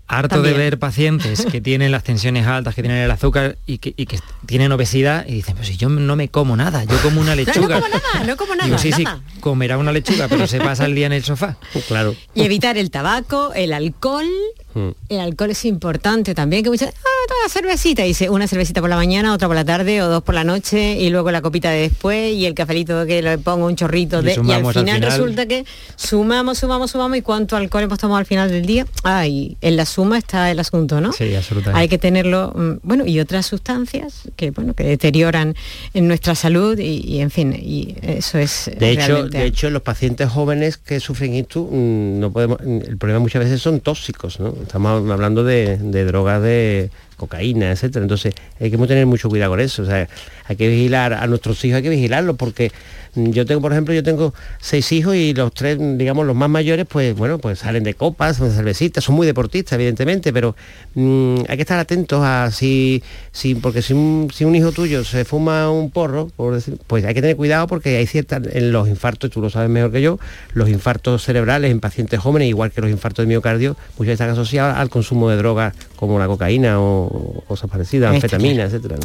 [0.07, 4.19] harto de ver pacientes que tienen las tensiones altas, que tienen el azúcar y que,
[4.45, 7.79] tienen obesidad y dicen, pues si yo no me como nada, yo como una lechuga.
[7.79, 8.77] No, como nada, no como nada.
[8.77, 9.03] sí, sí,
[9.39, 11.57] comerá una lechuga, pero se pasa el día en el sofá.
[11.87, 12.15] claro.
[12.33, 14.25] Y evitar el tabaco, el alcohol
[14.75, 14.89] Mm.
[15.07, 18.95] El alcohol es importante también, que muchas, ah, toda cervecita, dice una cervecita por la
[18.95, 21.81] mañana, otra por la tarde o dos por la noche y luego la copita de
[21.81, 25.65] después y el cafelito que le pongo un chorrito de y, al, final resulta que
[25.95, 28.85] sumamos, sumamos, sumamos y cuánto alcohol hemos tomado al final del día.
[29.03, 31.11] Ah, y en la suma está el asunto, ¿no?
[31.11, 31.79] Sí, absolutamente.
[31.79, 35.55] Hay que tenerlo, mm, bueno, y otras sustancias que bueno, que deterioran
[35.93, 40.29] en nuestra salud y, en fin, y eso es de hecho, de hecho los pacientes
[40.29, 44.55] jóvenes que sufren esto mm, no podemos el problema muchas veces son tóxicos, ¿no?
[44.61, 48.03] estamos hablando de, drogas de cocaína, etcétera.
[48.03, 49.83] Entonces hay que tener mucho cuidado con eso.
[49.83, 50.07] O sea,
[50.45, 52.71] hay que vigilar a nuestros hijos, hay que vigilarlos porque
[53.15, 56.85] yo tengo, por ejemplo, yo tengo seis hijos y los tres, digamos, los más mayores,
[56.89, 60.55] pues bueno, pues salen de copas, de cervecitas, son muy deportistas, evidentemente, pero
[60.95, 65.03] mm, hay que estar atentos a si, si porque si un, si un hijo tuyo
[65.03, 68.71] se fuma un porro, por decir, pues hay que tener cuidado porque hay ciertas, en
[68.71, 70.19] los infartos, tú lo sabes mejor que yo,
[70.53, 74.29] los infartos cerebrales en pacientes jóvenes, igual que los infartos de miocardio, muchas veces están
[74.29, 78.97] asociados al consumo de drogas como la cocaína o, cosas parecidas, anfetamina, etcétera.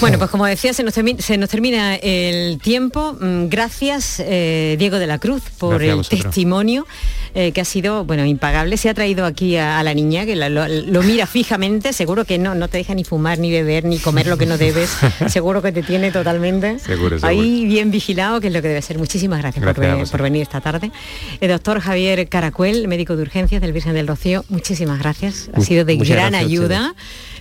[0.00, 3.16] Bueno, pues como decía, se nos, se nos termina el tiempo.
[3.48, 6.86] Gracias, eh, Diego de la Cruz, por el testimonio
[7.34, 8.76] eh, que ha sido, bueno, impagable.
[8.76, 12.68] Se ha traído aquí a, la niña, que lo, mira fijamente, seguro que no, no
[12.68, 14.96] te deja ni fumar, ni beber, ni comer lo que no debes.
[15.28, 16.76] seguro que te tiene totalmente
[17.22, 18.98] ahí bien vigilado, que es lo que debe ser.
[18.98, 19.64] Muchísimas gracias,
[20.10, 20.92] por, venir esta tarde.
[21.40, 25.50] El doctor Javier Caracuel, médico de urgencias del Virgen del Rocío, muchísimas gracias.
[25.54, 26.94] Ha sido de gran ayuda.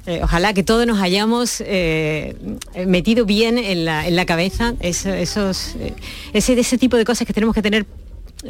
[0.06, 2.36] Eh, ojalá que todos nos hayamos eh,
[2.86, 4.74] metido bien en la, cabeza.
[4.82, 5.94] Esos, eh,
[6.34, 7.86] ese, ese tipo de cosas que tenemos que tener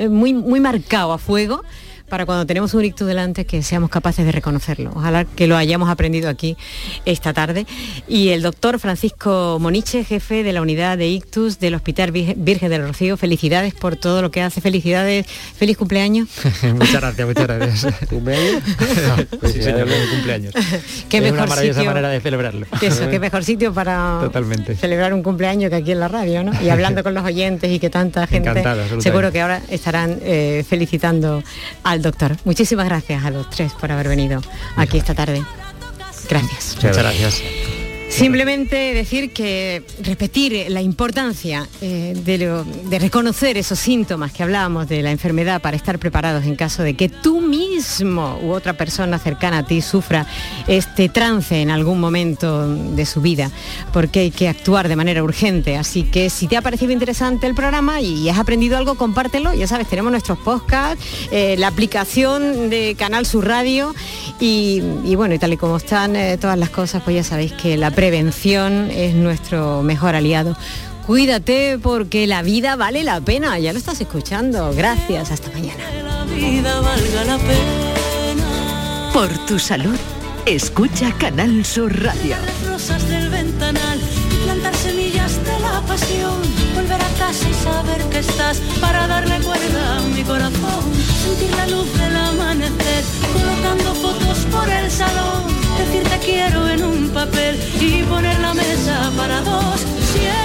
[0.10, 1.64] muy, muy marcado a fuego
[2.10, 4.92] para cuando tenemos un ictus delante que seamos capaces de reconocerlo.
[4.96, 6.58] Ojalá que lo hayamos aprendido aquí
[7.06, 7.66] esta tarde.
[8.08, 12.88] Y el doctor Francisco Moniche, jefe de la unidad de ictus del Hospital Virgen del
[12.88, 14.62] Rocío, felicidades por todo lo que hace.
[14.62, 16.30] Felicidades, feliz cumpleaños.
[16.74, 17.96] muchas gracias, muchas gracias.
[18.10, 18.64] ¿Cumpleaños?
[19.52, 20.54] sí, señor, cumpleaños.
[21.10, 22.66] Qué es mejor una maravillosa manera de celebrarlo.
[22.82, 24.76] Eso, qué mejor sitio para Totalmente.
[24.76, 26.52] celebrar un cumpleaños que aquí en la radio, ¿no?
[26.62, 28.64] Y hablando con los oyentes y que tanta gente
[29.00, 31.44] seguro que ahora estarán eh, felicitando
[31.94, 32.36] al doctor.
[32.44, 34.42] Muchísimas gracias a los tres por haber venido
[34.76, 35.44] aquí esta tarde.
[36.30, 36.76] Gracias.
[36.76, 37.83] Muchas gracias.
[38.14, 45.10] Simplemente decir que repetir la importancia eh, de, reconocer esos síntomas que hablábamos de la
[45.10, 49.66] enfermedad para estar preparados en caso de que tú mismo u otra persona cercana a
[49.66, 50.28] ti sufra
[50.68, 53.50] este trance en algún momento de su vida,
[53.92, 55.76] porque hay que actuar de manera urgente.
[55.76, 59.56] Así que si te ha parecido interesante el programa y has aprendido algo, compártelo.
[59.56, 63.96] Ya sabes, tenemos nuestros podcasts, eh, la aplicación de Canal Sur Radio
[64.40, 64.82] y,
[65.16, 67.90] bueno, y tal y como están eh, todas las cosas, pues ya sabéis que la
[68.04, 70.58] prevención es nuestro mejor aliado.
[71.08, 74.74] Cuídate porque la vida vale la pena, ya lo estás escuchando.
[74.76, 75.86] Gracias, hasta mañana.
[79.14, 79.96] Por tu salud,
[80.46, 82.36] escucha Canal Sur Radio.
[82.68, 83.98] Rosas del ventanal
[84.34, 86.42] y plantar semillas de la pasión.
[86.76, 90.84] Volver a casa y saber que estás para darle cuerda a mi corazón.
[91.24, 95.53] Sentir la luz del amanecer, colocando fotos por el salón
[96.02, 99.80] te quiero en un papel y poner la mesa para dos,
[100.14, 100.43] siempre